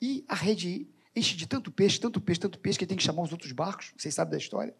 E 0.00 0.24
a 0.28 0.34
rede 0.36 0.88
enche 1.16 1.34
de 1.34 1.48
tanto 1.48 1.72
peixe, 1.72 1.98
tanto 1.98 2.20
peixe, 2.20 2.40
tanto 2.40 2.60
peixe, 2.60 2.78
que 2.78 2.84
ele 2.84 2.90
tem 2.90 2.98
que 2.98 3.02
chamar 3.02 3.22
os 3.22 3.32
outros 3.32 3.50
barcos. 3.50 3.92
Vocês 3.96 4.14
sabem 4.14 4.30
da 4.30 4.38
história? 4.38 4.76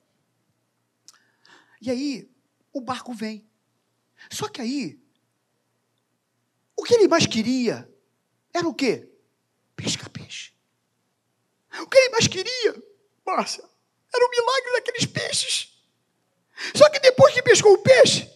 E 1.83 1.91
aí, 1.91 2.31
o 2.73 2.81
barco 2.81 3.13
vem. 3.13 3.45
Só 4.31 4.49
que 4.49 4.61
aí, 4.61 4.99
o 6.77 6.83
que 6.83 6.95
ele 6.95 7.09
mais 7.09 7.27
queria 7.27 7.89
era 8.53 8.67
o 8.69 8.75
quê? 8.75 9.09
Pescar 9.75 10.11
peixe. 10.11 10.53
O 11.81 11.87
que 11.87 11.99
ele 11.99 12.11
mais 12.11 12.27
queria, 12.27 12.83
Márcia, 13.25 13.65
era 14.15 14.27
o 14.27 14.31
milagre 14.31 14.73
daqueles 14.73 15.07
peixes. 15.07 15.69
Só 16.75 16.89
que 16.89 16.99
depois 17.01 17.35
que 17.35 17.43
pescou 17.43 17.75
o 17.75 17.83
peixe, 17.83 18.31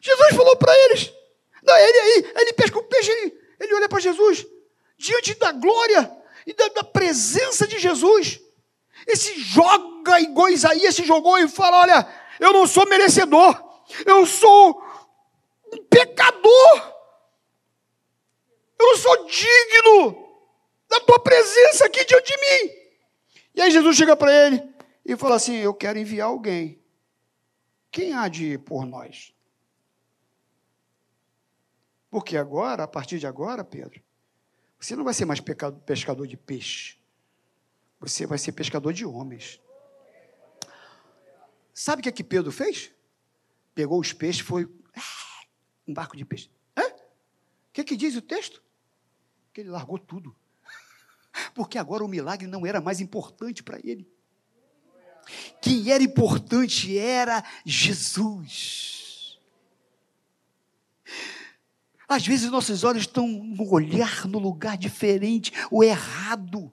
Jesus 0.00 0.34
falou 0.34 0.56
para 0.56 0.76
eles, 0.84 1.12
não, 1.62 1.76
ele 1.76 1.98
aí, 1.98 2.32
ele 2.36 2.52
pesca 2.52 2.78
o 2.78 2.84
peixe, 2.84 3.10
ele, 3.10 3.38
ele 3.58 3.74
olha 3.74 3.88
para 3.88 4.00
Jesus, 4.00 4.46
diante 4.96 5.34
da 5.34 5.52
glória 5.52 6.10
e 6.46 6.54
da, 6.54 6.68
da 6.68 6.84
presença 6.84 7.66
de 7.66 7.78
Jesus. 7.78 8.40
Esse 9.06 9.40
joga 9.40 10.20
igual 10.20 10.48
Isaías 10.48 10.94
se 10.94 11.04
jogou 11.04 11.38
e 11.38 11.48
fala: 11.48 11.80
Olha, 11.80 12.08
eu 12.38 12.52
não 12.52 12.66
sou 12.66 12.86
merecedor, 12.86 13.54
eu 14.06 14.26
sou 14.26 14.82
um 15.72 15.84
pecador, 15.84 16.94
eu 18.78 18.86
não 18.86 18.96
sou 18.96 19.26
digno 19.26 20.30
da 20.88 21.00
tua 21.00 21.18
presença 21.18 21.86
aqui 21.86 22.04
diante 22.04 22.32
de 22.32 22.36
mim. 22.36 22.80
E 23.54 23.62
aí 23.62 23.70
Jesus 23.70 23.96
chega 23.96 24.16
para 24.16 24.32
ele 24.32 24.62
e 25.04 25.16
fala 25.16 25.36
assim: 25.36 25.56
Eu 25.56 25.74
quero 25.74 25.98
enviar 25.98 26.28
alguém. 26.28 26.80
Quem 27.90 28.12
há 28.14 28.28
de 28.28 28.52
ir 28.52 28.58
por 28.58 28.86
nós? 28.86 29.34
Porque 32.10 32.36
agora, 32.36 32.84
a 32.84 32.88
partir 32.88 33.18
de 33.18 33.26
agora, 33.26 33.64
Pedro, 33.64 34.02
você 34.78 34.96
não 34.96 35.04
vai 35.04 35.14
ser 35.14 35.24
mais 35.24 35.40
pescador 35.40 36.26
de 36.26 36.36
peixe. 36.36 36.98
Você 38.00 38.26
vai 38.26 38.38
ser 38.38 38.52
pescador 38.52 38.92
de 38.92 39.04
homens. 39.04 39.60
Sabe 41.74 42.00
o 42.00 42.02
que, 42.02 42.08
é 42.08 42.12
que 42.12 42.24
Pedro 42.24 42.50
fez? 42.50 42.90
Pegou 43.80 43.98
os 43.98 44.12
peixes, 44.12 44.42
foi 44.42 44.68
ah, 44.94 45.46
um 45.88 45.94
barco 45.94 46.14
de 46.14 46.22
peixe. 46.22 46.50
Hã? 46.76 46.82
O 46.82 46.92
que, 47.72 47.82
que 47.82 47.96
diz 47.96 48.14
o 48.14 48.20
texto? 48.20 48.62
Que 49.54 49.62
ele 49.62 49.70
largou 49.70 49.98
tudo. 49.98 50.36
Porque 51.54 51.78
agora 51.78 52.04
o 52.04 52.08
milagre 52.08 52.46
não 52.46 52.66
era 52.66 52.78
mais 52.78 53.00
importante 53.00 53.62
para 53.62 53.78
ele. 53.78 54.06
Quem 55.62 55.90
era 55.90 56.04
importante 56.04 56.98
era 56.98 57.42
Jesus. 57.64 59.40
Às 62.06 62.26
vezes 62.26 62.50
nossos 62.50 62.84
olhos 62.84 63.04
estão 63.04 63.26
no 63.26 63.72
olhar 63.72 64.28
no 64.28 64.38
lugar 64.38 64.76
diferente, 64.76 65.54
o 65.70 65.82
errado. 65.82 66.70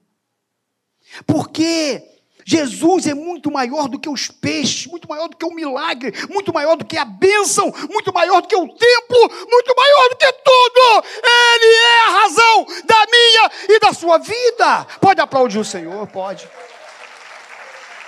Porque 1.26 2.17
Jesus 2.50 3.06
é 3.06 3.12
muito 3.12 3.50
maior 3.50 3.90
do 3.90 4.00
que 4.00 4.08
os 4.08 4.28
peixes, 4.28 4.86
muito 4.86 5.06
maior 5.06 5.28
do 5.28 5.36
que 5.36 5.44
o 5.44 5.54
milagre, 5.54 6.14
muito 6.30 6.50
maior 6.50 6.76
do 6.76 6.84
que 6.86 6.96
a 6.96 7.04
bênção, 7.04 7.70
muito 7.90 8.10
maior 8.10 8.40
do 8.40 8.48
que 8.48 8.56
o 8.56 8.66
templo, 8.66 9.46
muito 9.50 9.74
maior 9.76 10.08
do 10.08 10.16
que 10.16 10.32
tudo. 10.32 11.04
Ele 11.22 11.74
é 11.74 12.00
a 12.00 12.10
razão 12.10 12.66
da 12.86 13.04
minha 13.04 13.50
e 13.68 13.78
da 13.78 13.92
sua 13.92 14.16
vida. 14.16 14.86
Pode 14.98 15.20
aplaudir 15.20 15.58
o 15.58 15.64
Senhor? 15.64 16.06
Pode. 16.06 16.48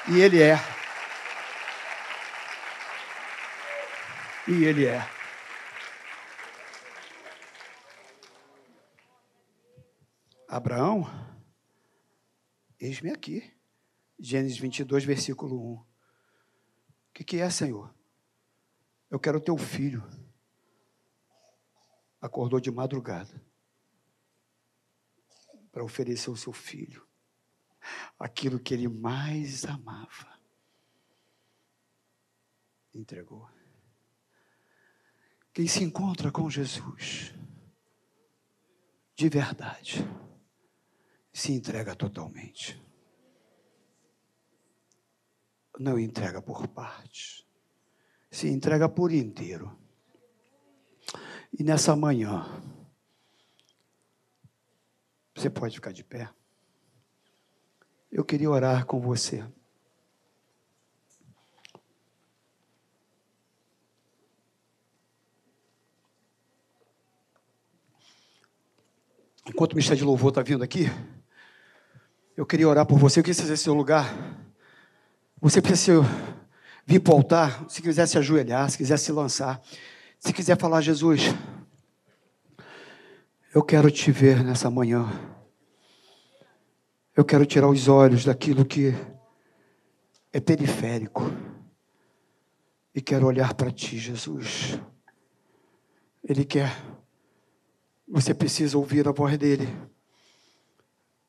E 0.08 0.18
Ele 0.18 0.42
é. 0.42 0.58
E 4.48 4.64
Ele 4.64 4.86
é. 4.86 5.06
Abraão, 10.48 11.06
eis-me 12.80 13.10
aqui. 13.10 13.59
Gênesis 14.22 14.58
22, 14.58 15.02
versículo 15.04 15.56
1. 15.56 15.74
O 15.76 15.86
que, 17.14 17.24
que 17.24 17.38
é, 17.38 17.48
Senhor? 17.48 17.94
Eu 19.10 19.18
quero 19.18 19.38
o 19.38 19.40
teu 19.40 19.56
filho. 19.56 20.06
Acordou 22.20 22.60
de 22.60 22.70
madrugada 22.70 23.42
para 25.72 25.82
oferecer 25.82 26.30
o 26.30 26.36
seu 26.36 26.52
filho 26.52 27.08
aquilo 28.18 28.60
que 28.60 28.74
ele 28.74 28.88
mais 28.88 29.64
amava. 29.64 30.38
Entregou. 32.92 33.48
Quem 35.54 35.66
se 35.66 35.82
encontra 35.82 36.30
com 36.30 36.50
Jesus, 36.50 37.34
de 39.16 39.28
verdade, 39.30 40.06
se 41.32 41.52
entrega 41.52 41.96
totalmente 41.96 42.89
não 45.80 45.98
entrega 45.98 46.42
por 46.42 46.68
partes, 46.68 47.42
se 48.30 48.48
entrega 48.48 48.86
por 48.86 49.10
inteiro. 49.10 49.74
E 51.58 51.64
nessa 51.64 51.96
manhã, 51.96 52.44
você 55.34 55.48
pode 55.48 55.74
ficar 55.76 55.90
de 55.90 56.04
pé. 56.04 56.28
Eu 58.12 58.22
queria 58.22 58.50
orar 58.50 58.84
com 58.84 59.00
você. 59.00 59.42
Enquanto 69.46 69.72
o 69.72 69.76
Ministério 69.76 69.98
de 69.98 70.04
Louvor 70.04 70.28
está 70.28 70.42
vindo 70.42 70.62
aqui, 70.62 70.84
eu 72.36 72.44
queria 72.44 72.68
orar 72.68 72.84
por 72.84 72.98
você. 72.98 73.20
Eu 73.20 73.24
queria 73.24 73.40
fazer 73.40 73.56
seu 73.56 73.72
lugar. 73.72 74.49
Você 75.40 75.62
precisa 75.62 76.02
vir 76.84 77.00
para 77.00 77.14
o 77.14 77.16
altar, 77.16 77.64
se 77.66 77.80
quiser 77.80 78.06
se 78.06 78.18
ajoelhar, 78.18 78.68
se 78.68 78.76
quiser 78.76 78.98
se 78.98 79.10
lançar, 79.10 79.58
se 80.18 80.34
quiser 80.34 80.58
falar, 80.58 80.82
Jesus, 80.82 81.22
eu 83.54 83.62
quero 83.62 83.90
te 83.90 84.12
ver 84.12 84.44
nessa 84.44 84.70
manhã. 84.70 85.08
Eu 87.16 87.24
quero 87.24 87.46
tirar 87.46 87.68
os 87.68 87.88
olhos 87.88 88.26
daquilo 88.26 88.66
que 88.66 88.94
é 90.30 90.40
periférico 90.40 91.22
e 92.94 93.00
quero 93.00 93.26
olhar 93.26 93.54
para 93.54 93.70
ti, 93.70 93.98
Jesus. 93.98 94.78
Ele 96.22 96.44
quer. 96.44 96.70
Você 98.06 98.34
precisa 98.34 98.76
ouvir 98.76 99.08
a 99.08 99.12
voz 99.12 99.38
dele. 99.38 99.66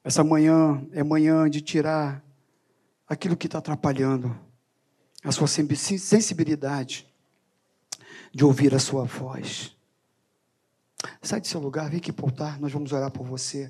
Essa 0.03 0.21
manhã 0.21 0.85
é 0.91 1.01
manhã 1.01 1.49
de 1.49 1.61
tirar 1.61 2.21
aquilo 3.11 3.35
que 3.35 3.45
está 3.45 3.57
atrapalhando 3.57 4.33
a 5.21 5.33
sua 5.33 5.45
sensibilidade 5.45 7.05
de 8.33 8.45
ouvir 8.45 8.73
a 8.73 8.79
sua 8.79 9.03
voz. 9.03 9.75
Sai 11.21 11.41
do 11.41 11.47
seu 11.47 11.59
lugar, 11.59 11.89
vem 11.89 11.97
aqui 11.97 12.13
altar, 12.21 12.57
nós 12.57 12.71
vamos 12.71 12.93
orar 12.93 13.11
por 13.11 13.25
você. 13.25 13.69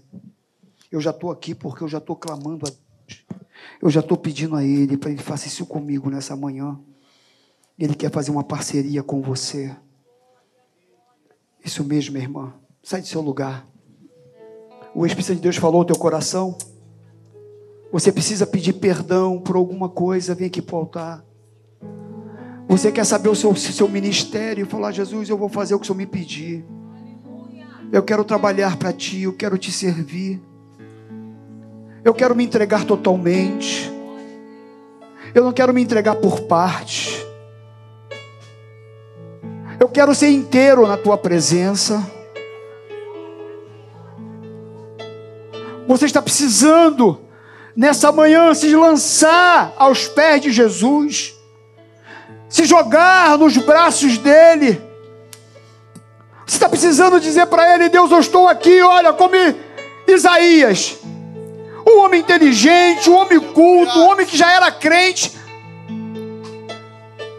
Eu 0.92 1.02
já 1.02 1.10
estou 1.10 1.32
aqui 1.32 1.56
porque 1.56 1.84
eu 1.84 1.88
já 1.88 1.98
estou 1.98 2.16
clamando 2.16 2.68
a 2.68 2.70
Deus. 2.70 3.26
Eu 3.82 3.90
já 3.90 4.02
estou 4.02 4.16
pedindo 4.16 4.56
a 4.56 4.64
Ele 4.64 4.96
para 4.96 5.10
Ele 5.10 5.24
faça 5.24 5.48
isso 5.48 5.66
comigo 5.66 6.12
nessa 6.12 6.36
manhã. 6.36 6.80
Ele 7.80 7.96
quer 7.96 8.12
fazer 8.12 8.30
uma 8.30 8.44
parceria 8.44 9.02
com 9.02 9.24
você. 9.24 9.76
Isso 11.66 11.84
mesmo, 11.84 12.14
minha 12.14 12.26
irmã. 12.26 12.54
Sai 12.84 13.02
do 13.02 13.08
seu 13.08 13.22
lugar. 13.22 13.68
O 14.94 15.04
Espírito 15.04 15.34
de 15.34 15.42
Deus 15.42 15.56
falou 15.56 15.80
ao 15.80 15.86
teu 15.86 15.98
coração. 15.98 16.56
Você 17.92 18.12
precisa 18.12 18.48
pedir 18.48 18.74
perdão 18.74 19.38
por 19.38 19.56
alguma 19.56 19.90
coisa, 19.90 20.34
vem 20.34 20.48
aqui 20.48 20.62
para 20.62 20.76
o 20.76 20.80
altar. 20.80 21.26
Você 22.68 22.90
quer 22.90 23.06
saber 23.06 23.28
o 23.28 23.36
seu, 23.36 23.54
seu 23.54 23.90
ministério 23.90 24.66
e 24.66 24.70
falar, 24.70 24.94
Jesus, 24.94 25.28
eu 25.28 25.38
vou 25.38 25.50
fazer 25.50 25.76
o 25.76 25.80
que 25.80 25.84
o 25.84 25.88
Senhor 25.88 25.98
me 25.98 26.06
pedir. 26.06 26.66
Eu 27.92 28.02
quero 28.02 28.24
trabalhar 28.24 28.78
para 28.78 28.94
Ti, 28.94 29.24
eu 29.24 29.34
quero 29.34 29.58
Te 29.58 29.74
servir. 29.74 30.42
Eu 32.02 32.14
quero 32.14 32.34
me 32.34 32.46
entregar 32.46 32.86
totalmente. 32.86 33.92
Eu 35.36 35.44
não 35.44 35.52
quero 35.52 35.74
me 35.74 35.82
entregar 35.82 36.16
por 36.16 36.42
parte. 36.44 37.26
Eu 39.78 39.90
quero 39.90 40.16
ser 40.16 40.30
inteiro 40.30 40.88
na 40.88 40.96
Tua 40.96 41.18
presença. 41.18 42.10
Você 45.88 46.06
está 46.06 46.22
precisando 46.22 47.20
nessa 47.76 48.12
manhã 48.12 48.54
se 48.54 48.76
lançar 48.76 49.74
aos 49.78 50.08
pés 50.08 50.42
de 50.42 50.52
Jesus, 50.52 51.36
se 52.50 52.66
jogar 52.66 53.38
nos 53.38 53.58
braços 53.58 54.18
dele. 54.18 54.82
Você 56.46 56.58
está 56.58 56.68
precisando 56.68 57.20
dizer 57.20 57.46
para 57.48 57.76
ele: 57.76 57.90
Deus, 57.90 58.12
eu 58.12 58.20
estou 58.20 58.48
aqui, 58.48 58.82
olha, 58.82 59.14
como 59.14 59.36
Isaías, 60.08 60.98
um 61.88 62.00
homem 62.00 62.20
inteligente, 62.20 63.10
um 63.10 63.16
homem 63.16 63.40
culto, 63.40 63.98
um 63.98 64.10
homem 64.10 64.26
que 64.26 64.38
já 64.38 64.52
era 64.52 64.72
crente, 64.72 65.32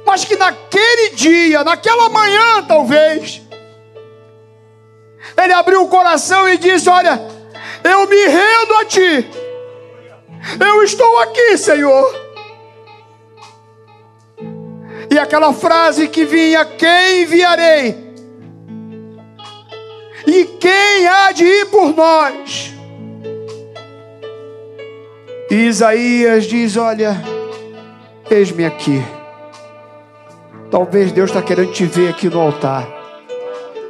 mas 0.07 0.24
que 0.24 0.37
naquele 0.37 1.11
dia, 1.11 1.62
naquela 1.62 2.09
manhã 2.09 2.62
talvez, 2.66 3.43
ele 5.37 5.53
abriu 5.53 5.83
o 5.83 5.89
coração 5.89 6.49
e 6.49 6.57
disse: 6.57 6.89
Olha, 6.89 7.20
eu 7.85 8.09
me 8.09 8.26
rendo 8.26 8.74
a 8.76 8.85
ti 8.87 9.41
Eu 10.59 10.82
estou 10.82 11.18
aqui, 11.20 11.57
Senhor. 11.57 12.22
E 15.11 15.18
aquela 15.18 15.53
frase 15.53 16.09
que 16.09 16.24
vinha: 16.24 16.64
Quem 16.64 17.22
enviarei? 17.22 18.12
E 20.26 20.45
quem 20.45 21.07
há 21.07 21.32
de 21.32 21.45
ir 21.45 21.66
por 21.66 21.95
nós? 21.95 22.72
E 25.51 25.55
Isaías 25.66 26.45
diz: 26.45 26.76
Olha, 26.76 27.22
eis-me 28.30 28.64
aqui. 28.64 29.03
Talvez 30.70 31.12
Deus 31.12 31.28
está 31.28 31.43
querendo 31.43 31.72
te 31.72 31.84
ver 31.84 32.09
aqui 32.09 32.28
no 32.28 32.40
altar. 32.40 32.88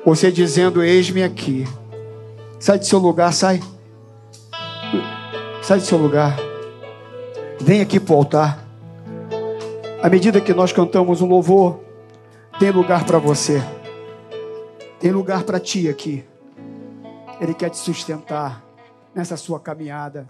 Você 0.05 0.32
dizendo: 0.32 0.82
Eis-me 0.82 1.22
aqui. 1.22 1.66
Sai 2.59 2.78
do 2.78 2.84
seu 2.84 2.98
lugar, 2.98 3.32
sai. 3.32 3.61
Sai 5.62 5.78
do 5.78 5.84
seu 5.84 5.96
lugar. 5.96 6.36
Vem 7.60 7.80
aqui 7.80 8.00
para 8.00 8.14
o 8.14 8.16
altar. 8.18 8.66
À 10.02 10.08
medida 10.08 10.40
que 10.40 10.52
nós 10.52 10.72
cantamos 10.72 11.20
um 11.22 11.28
louvor, 11.28 11.78
tem 12.58 12.72
lugar 12.72 13.06
para 13.06 13.18
você. 13.18 13.62
Tem 14.98 15.12
lugar 15.12 15.44
para 15.44 15.60
ti 15.60 15.88
aqui. 15.88 16.24
Ele 17.40 17.54
quer 17.54 17.70
te 17.70 17.78
sustentar 17.78 18.64
nessa 19.14 19.36
sua 19.36 19.60
caminhada. 19.60 20.28